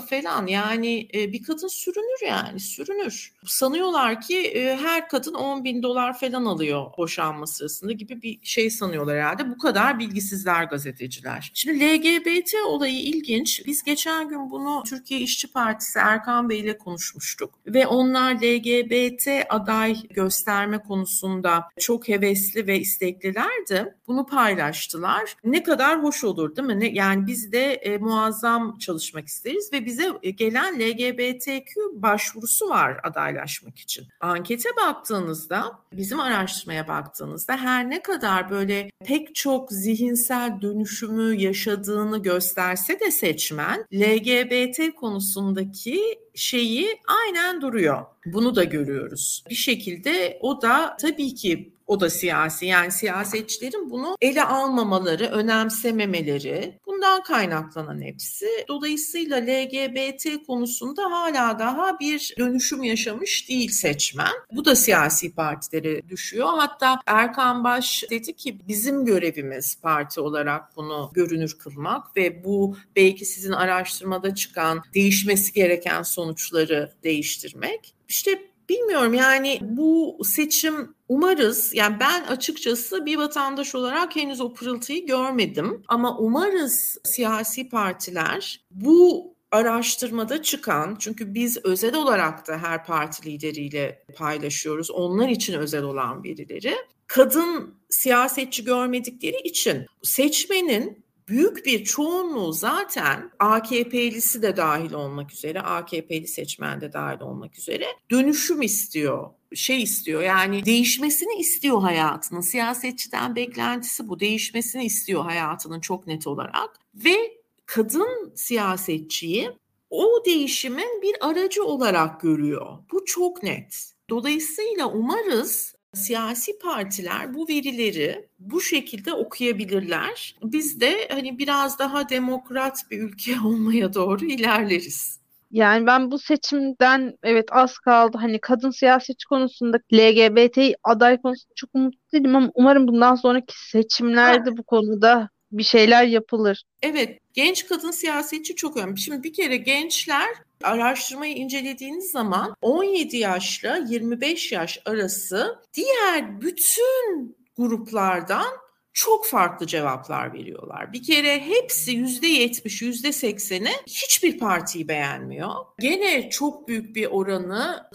falan 0.00 0.46
yani 0.46 1.08
e, 1.14 1.32
bir 1.32 1.42
kadın 1.42 1.68
sürünür 1.68 2.26
yani 2.26 2.60
sürünür. 2.60 3.32
Sanıyorlar 3.44 4.20
ki 4.20 4.38
e, 4.38 4.76
her 4.76 5.08
kadın 5.08 5.34
10 5.34 5.64
bin 5.64 5.82
dolar 5.82 6.18
falan 6.18 6.44
alıyor 6.44 6.86
boşanma 6.98 7.46
sırasında 7.46 7.92
gibi 7.92 8.22
bir 8.22 8.38
şey 8.42 8.70
sanıyorlar 8.70 9.16
herhalde. 9.16 9.50
Bu 9.50 9.58
kadar 9.58 9.98
bilgisizler 9.98 10.64
gazeteciler. 10.64 11.50
Şimdi 11.54 11.84
LGBT 11.84 12.54
olayı 12.66 13.00
ilginç. 13.00 13.62
Biz 13.66 13.82
geçen 13.82 14.28
gün 14.28 14.50
bunu 14.50 14.82
Türkiye 14.86 15.20
İşçi 15.20 15.52
Partisi 15.52 15.98
Erkan 15.98 16.48
Bey 16.48 16.60
ile 16.60 16.78
konuşmuştuk. 16.78 17.54
Ve 17.66 17.86
onlar 17.86 18.34
LGBT 18.34 19.28
aday 19.48 19.96
gösterme 20.10 20.78
konusunda 20.78 21.64
çok 21.78 22.08
hevesli 22.08 22.66
ve 22.66 22.78
isteklilerdi. 22.78 23.94
Bunu 24.06 24.26
paylaştılar. 24.26 25.36
Ne 25.44 25.62
kadar 25.62 26.02
hoş 26.02 26.24
olur 26.24 26.56
değil 26.56 26.68
mi? 26.68 26.80
Ne, 26.80 26.88
yani 26.88 27.26
biz 27.26 27.52
de 27.52 27.72
e, 27.72 27.98
muazzam 27.98 28.49
muazzam 28.50 28.78
çalışmak 28.78 29.26
isteriz 29.26 29.72
ve 29.72 29.86
bize 29.86 30.12
e, 30.22 30.30
gelen 30.30 30.80
LGBTQ 30.80 32.02
başvurusu 32.02 32.68
var 32.68 33.00
adaylaşmak 33.02 33.78
için. 33.78 34.06
Ankete 34.20 34.68
baktığınızda, 34.86 35.78
bizim 35.92 36.20
araştırmaya 36.20 36.88
baktığınızda 36.88 37.56
her 37.56 37.90
ne 37.90 38.02
kadar 38.02 38.50
böyle 38.50 38.90
pek 39.04 39.34
çok 39.34 39.72
zihinsel 39.72 40.60
dönüşümü 40.62 41.34
yaşadığını 41.34 42.22
gösterse 42.22 43.00
de 43.00 43.10
seçmen 43.10 43.84
LGBT 43.94 44.94
konusundaki 44.94 46.18
şeyi 46.34 46.98
aynen 47.06 47.60
duruyor. 47.60 48.06
Bunu 48.26 48.56
da 48.56 48.64
görüyoruz. 48.64 49.44
Bir 49.50 49.54
şekilde 49.54 50.38
o 50.40 50.62
da 50.62 50.96
tabii 51.00 51.34
ki 51.34 51.72
o 51.90 52.00
da 52.00 52.10
siyasi. 52.10 52.66
Yani 52.66 52.92
siyasetçilerin 52.92 53.90
bunu 53.90 54.16
ele 54.20 54.44
almamaları, 54.44 55.24
önemsememeleri 55.24 56.78
bundan 56.86 57.22
kaynaklanan 57.22 58.02
hepsi. 58.02 58.46
Dolayısıyla 58.68 59.36
LGBT 59.36 60.46
konusunda 60.46 61.02
hala 61.02 61.58
daha 61.58 62.00
bir 62.00 62.34
dönüşüm 62.38 62.82
yaşamış 62.82 63.48
değil 63.48 63.70
seçmen. 63.70 64.32
Bu 64.52 64.64
da 64.64 64.76
siyasi 64.76 65.34
partilere 65.34 66.08
düşüyor. 66.08 66.48
Hatta 66.56 67.00
Erkan 67.06 67.64
Baş 67.64 68.04
dedi 68.10 68.36
ki 68.36 68.58
bizim 68.68 69.04
görevimiz 69.04 69.80
parti 69.82 70.20
olarak 70.20 70.76
bunu 70.76 71.10
görünür 71.14 71.58
kılmak 71.58 72.16
ve 72.16 72.44
bu 72.44 72.76
belki 72.96 73.24
sizin 73.24 73.52
araştırmada 73.52 74.34
çıkan 74.34 74.82
değişmesi 74.94 75.52
gereken 75.52 76.02
sonuçları 76.02 76.92
değiştirmek. 77.04 77.94
İşte 78.08 78.49
Bilmiyorum 78.70 79.14
yani 79.14 79.58
bu 79.62 80.18
seçim 80.24 80.94
umarız 81.08 81.74
yani 81.74 81.96
ben 82.00 82.22
açıkçası 82.22 83.06
bir 83.06 83.16
vatandaş 83.16 83.74
olarak 83.74 84.16
henüz 84.16 84.40
o 84.40 84.54
pırıltıyı 84.54 85.06
görmedim. 85.06 85.82
Ama 85.88 86.18
umarız 86.18 86.98
siyasi 87.04 87.68
partiler 87.68 88.60
bu 88.70 89.34
araştırmada 89.50 90.42
çıkan 90.42 90.96
çünkü 90.98 91.34
biz 91.34 91.58
özel 91.64 91.94
olarak 91.94 92.48
da 92.48 92.58
her 92.58 92.84
parti 92.84 93.30
lideriyle 93.30 94.04
paylaşıyoruz 94.16 94.90
onlar 94.90 95.28
için 95.28 95.54
özel 95.54 95.82
olan 95.82 96.24
verileri 96.24 96.74
kadın 97.06 97.74
siyasetçi 97.90 98.64
görmedikleri 98.64 99.40
için 99.44 99.86
seçmenin 100.02 101.04
büyük 101.30 101.66
bir 101.66 101.84
çoğunluğu 101.84 102.52
zaten 102.52 103.30
AKP'lisi 103.38 104.42
de 104.42 104.56
dahil 104.56 104.92
olmak 104.92 105.32
üzere, 105.32 105.60
AKP'li 105.60 106.28
seçmen 106.28 106.80
de 106.80 106.92
dahil 106.92 107.20
olmak 107.20 107.58
üzere 107.58 107.84
dönüşüm 108.10 108.62
istiyor 108.62 109.30
şey 109.54 109.82
istiyor 109.82 110.22
yani 110.22 110.64
değişmesini 110.64 111.40
istiyor 111.40 111.80
hayatının. 111.80 112.40
Siyasetçiden 112.40 113.36
beklentisi 113.36 114.08
bu. 114.08 114.20
Değişmesini 114.20 114.84
istiyor 114.84 115.24
hayatının 115.24 115.80
çok 115.80 116.06
net 116.06 116.26
olarak. 116.26 116.70
Ve 116.94 117.36
kadın 117.66 118.32
siyasetçiyi 118.34 119.50
o 119.90 120.24
değişimin 120.26 121.02
bir 121.02 121.16
aracı 121.20 121.64
olarak 121.64 122.20
görüyor. 122.20 122.78
Bu 122.92 123.04
çok 123.04 123.42
net. 123.42 123.92
Dolayısıyla 124.10 124.92
umarız 124.92 125.74
siyasi 125.94 126.58
partiler 126.58 127.34
bu 127.34 127.48
verileri 127.48 128.28
bu 128.38 128.60
şekilde 128.60 129.12
okuyabilirler. 129.12 130.36
Biz 130.42 130.80
de 130.80 131.08
hani 131.10 131.38
biraz 131.38 131.78
daha 131.78 132.08
demokrat 132.08 132.90
bir 132.90 132.98
ülke 132.98 133.40
olmaya 133.44 133.94
doğru 133.94 134.24
ilerleriz. 134.24 135.20
Yani 135.50 135.86
ben 135.86 136.10
bu 136.10 136.18
seçimden 136.18 137.18
evet 137.22 137.48
az 137.50 137.78
kaldı. 137.78 138.18
Hani 138.20 138.40
kadın 138.40 138.70
siyasetçi 138.70 139.26
konusunda 139.28 139.78
LGBT 139.92 140.58
aday 140.84 141.22
konusunda 141.22 141.54
çok 141.56 141.70
umutlu 141.74 141.98
değilim 142.12 142.36
ama 142.36 142.50
umarım 142.54 142.88
bundan 142.88 143.14
sonraki 143.14 143.70
seçimlerde 143.70 144.56
bu 144.56 144.62
konuda 144.62 145.28
bir 145.52 145.62
şeyler 145.62 146.04
yapılır. 146.04 146.64
Evet, 146.82 147.18
genç 147.34 147.66
kadın 147.66 147.90
siyasetçi 147.90 148.56
çok 148.56 148.76
önemli. 148.76 148.98
Şimdi 149.00 149.22
bir 149.22 149.32
kere 149.32 149.56
gençler 149.56 150.28
araştırmayı 150.62 151.34
incelediğiniz 151.34 152.10
zaman 152.10 152.54
17 152.62 153.16
yaşla 153.16 153.76
25 153.76 154.52
yaş 154.52 154.82
arası 154.84 155.58
diğer 155.74 156.40
bütün 156.40 157.36
gruplardan 157.56 158.46
çok 158.92 159.26
farklı 159.26 159.66
cevaplar 159.66 160.34
veriyorlar. 160.34 160.92
Bir 160.92 161.02
kere 161.02 161.40
hepsi 161.40 161.92
yüzde 161.92 162.26
yetmiş, 162.26 162.82
yüzde 162.82 163.12
sekseni 163.12 163.70
hiçbir 163.86 164.38
partiyi 164.38 164.88
beğenmiyor. 164.88 165.54
Gene 165.78 166.30
çok 166.30 166.68
büyük 166.68 166.96
bir 166.96 167.06
oranı 167.06 167.88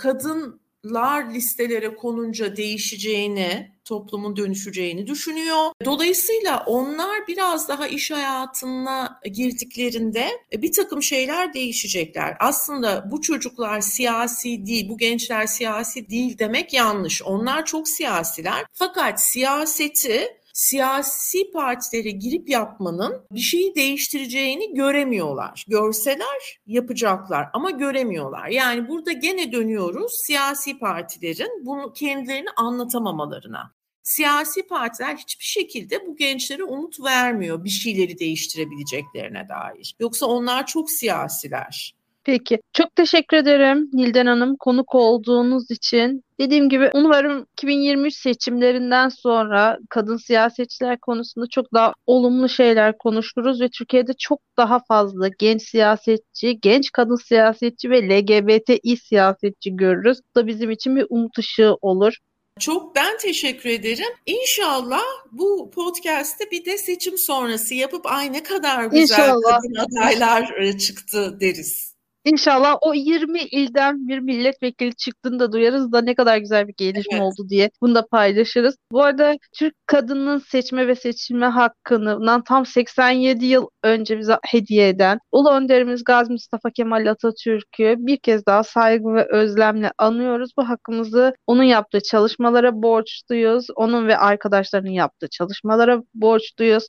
kadınlar 0.86 1.34
listelere 1.34 1.96
konunca 1.96 2.56
değişeceğini, 2.56 3.72
toplumun 3.86 4.36
dönüşeceğini 4.36 5.08
düşünüyor. 5.08 5.72
Dolayısıyla 5.86 6.64
onlar 6.66 7.28
biraz 7.28 7.70
daha 7.70 7.88
iş 7.88 8.12
hayatına 8.12 9.20
girdiklerinde 9.34 10.30
e, 10.54 10.62
bir 10.62 10.72
takım 10.72 11.04
şeyler 11.04 11.54
değişecekler. 11.54 12.38
Aslında 12.40 13.12
bu 13.12 13.22
çocuklar 13.22 13.82
siyasi 13.82 14.66
değil, 14.66 14.90
bu 14.90 14.98
gençler 14.98 15.48
siyasi 15.48 16.10
değil 16.10 16.38
demek 16.40 16.74
yanlış. 16.74 17.24
Onlar 17.24 17.66
çok 17.66 17.88
siyasiler. 17.88 18.66
Fakat 18.74 19.22
siyaseti 19.22 20.38
siyasi 20.56 21.51
partilere 21.51 22.12
girip 22.12 22.49
yapmanın 22.49 23.28
bir 23.32 23.39
şeyi 23.39 23.76
değiştireceğini 23.76 24.74
göremiyorlar. 24.74 25.66
Görseler 25.68 26.60
yapacaklar 26.66 27.49
ama 27.53 27.72
göremiyorlar. 27.72 28.47
Yani 28.47 28.89
burada 28.89 29.12
gene 29.12 29.51
dönüyoruz 29.51 30.12
siyasi 30.26 30.80
partilerin 30.80 31.66
bunu 31.66 31.93
kendilerini 31.93 32.49
anlatamamalarına. 32.56 33.72
Siyasi 34.03 34.68
partiler 34.68 35.16
hiçbir 35.16 35.45
şekilde 35.45 36.08
bu 36.08 36.16
gençlere 36.16 36.64
umut 36.64 37.03
vermiyor 37.03 37.64
bir 37.64 37.70
şeyleri 37.70 38.20
değiştirebileceklerine 38.20 39.49
dair. 39.49 39.95
Yoksa 39.99 40.26
onlar 40.26 40.66
çok 40.66 40.91
siyasiler. 40.91 41.95
Peki. 42.26 42.59
Çok 42.73 42.95
teşekkür 42.95 43.38
ederim 43.38 43.89
Nilden 43.93 44.26
Hanım 44.26 44.55
konuk 44.59 44.95
olduğunuz 44.95 45.71
için. 45.71 46.23
Dediğim 46.39 46.69
gibi 46.69 46.89
umarım 46.93 47.45
2023 47.53 48.15
seçimlerinden 48.15 49.09
sonra 49.09 49.78
kadın 49.89 50.17
siyasetçiler 50.17 50.99
konusunda 50.99 51.45
çok 51.51 51.73
daha 51.73 51.93
olumlu 52.07 52.49
şeyler 52.49 52.97
konuşuruz 52.97 53.61
ve 53.61 53.69
Türkiye'de 53.69 54.13
çok 54.19 54.39
daha 54.57 54.80
fazla 54.88 55.28
genç 55.28 55.61
siyasetçi, 55.61 56.59
genç 56.61 56.91
kadın 56.91 57.28
siyasetçi 57.28 57.89
ve 57.89 58.09
LGBTİ 58.09 58.97
siyasetçi 58.97 59.76
görürüz. 59.76 60.19
Bu 60.30 60.39
da 60.39 60.47
bizim 60.47 60.71
için 60.71 60.95
bir 60.95 61.05
umut 61.09 61.39
ışığı 61.39 61.76
olur. 61.82 62.17
Çok 62.59 62.95
ben 62.95 63.17
teşekkür 63.17 63.69
ederim. 63.69 64.13
İnşallah 64.26 65.03
bu 65.32 65.71
podcast'te 65.71 66.51
bir 66.51 66.65
de 66.65 66.78
seçim 66.78 67.17
sonrası 67.17 67.73
yapıp 67.73 68.05
ay 68.05 68.34
ne 68.34 68.43
kadar 68.43 68.86
güzel 68.86 69.01
İnşallah. 69.01 69.59
kadın 69.61 69.76
adaylar 69.76 70.53
e, 70.61 70.78
çıktı 70.78 71.38
deriz. 71.39 71.95
İnşallah 72.26 72.78
o 72.82 72.93
20 72.93 73.39
ilden 73.39 74.07
bir 74.07 74.19
milletvekili 74.19 74.95
çıktığını 74.95 75.39
da 75.39 75.51
duyarız 75.51 75.91
da 75.91 76.01
ne 76.01 76.15
kadar 76.15 76.38
güzel 76.38 76.67
bir 76.67 76.73
gelişme 76.78 77.17
evet. 77.17 77.21
oldu 77.21 77.49
diye 77.49 77.69
bunu 77.82 77.95
da 77.95 78.07
paylaşırız. 78.07 78.76
Bu 78.91 79.03
arada 79.03 79.36
Türk 79.57 79.73
kadının 79.86 80.38
seçme 80.38 80.88
ve 80.88 80.95
seçilme 80.95 81.45
hakkını 81.45 82.43
tam 82.43 82.65
87 82.65 83.45
yıl 83.45 83.67
önce 83.84 84.19
bize 84.19 84.38
hediye 84.45 84.89
eden 84.89 85.19
Ulu 85.32 85.51
Önderimiz 85.51 86.03
Gazi 86.03 86.32
Mustafa 86.32 86.71
Kemal 86.71 87.05
Atatürk'ü 87.11 87.95
bir 87.99 88.17
kez 88.17 88.45
daha 88.45 88.63
saygı 88.63 89.13
ve 89.13 89.28
özlemle 89.32 89.91
anıyoruz. 89.97 90.51
Bu 90.57 90.69
hakkımızı 90.69 91.34
onun 91.47 91.63
yaptığı 91.63 91.99
çalışmalara 92.01 92.82
borçluyuz. 92.82 93.67
Onun 93.76 94.07
ve 94.07 94.17
arkadaşlarının 94.17 94.89
yaptığı 94.89 95.28
çalışmalara 95.30 96.01
borçluyuz. 96.13 96.88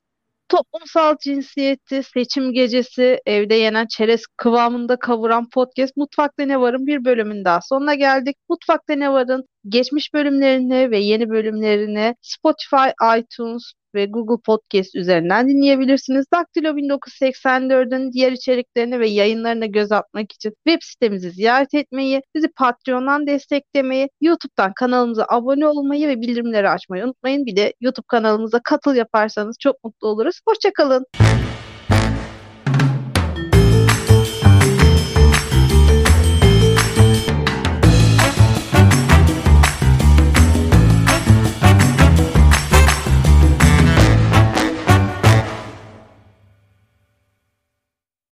Toplumsal 0.48 1.16
cinsiyeti, 1.22 2.02
seçim 2.02 2.52
gecesi, 2.52 3.20
evde 3.26 3.54
yenen 3.54 3.86
çerez 3.86 4.26
kıvamında 4.36 4.96
kavuran 4.96 5.48
podcast 5.50 5.96
Mutfakta 5.96 6.42
Ne 6.44 6.60
Var'ın 6.60 6.86
bir 6.86 7.04
bölümün 7.04 7.44
daha 7.44 7.60
sonuna 7.60 7.94
geldik. 7.94 8.36
Mutfakta 8.48 8.94
Ne 8.94 9.12
Var'ın 9.12 9.48
geçmiş 9.68 10.14
bölümlerini 10.14 10.90
ve 10.90 10.98
yeni 10.98 11.30
bölümlerini 11.30 12.14
Spotify, 12.22 12.88
iTunes, 13.18 13.72
ve 13.96 14.06
Google 14.06 14.42
Podcast 14.46 14.94
üzerinden 14.94 15.48
dinleyebilirsiniz. 15.48 16.26
Daktilo 16.32 16.68
1984'ün 16.68 18.12
diğer 18.12 18.32
içeriklerini 18.32 19.00
ve 19.00 19.08
yayınlarına 19.08 19.66
göz 19.66 19.92
atmak 19.92 20.32
için 20.32 20.54
web 20.66 20.82
sitemizi 20.82 21.30
ziyaret 21.30 21.74
etmeyi, 21.74 22.22
bizi 22.34 22.48
Patreon'dan 22.48 23.26
desteklemeyi, 23.26 24.08
YouTube'dan 24.20 24.72
kanalımıza 24.72 25.26
abone 25.28 25.66
olmayı 25.66 26.08
ve 26.08 26.20
bildirimleri 26.20 26.68
açmayı 26.70 27.04
unutmayın. 27.04 27.46
Bir 27.46 27.56
de 27.56 27.74
YouTube 27.80 28.06
kanalımıza 28.08 28.60
katıl 28.64 28.94
yaparsanız 28.94 29.56
çok 29.60 29.84
mutlu 29.84 30.08
oluruz. 30.08 30.40
Hoşçakalın. 30.48 31.06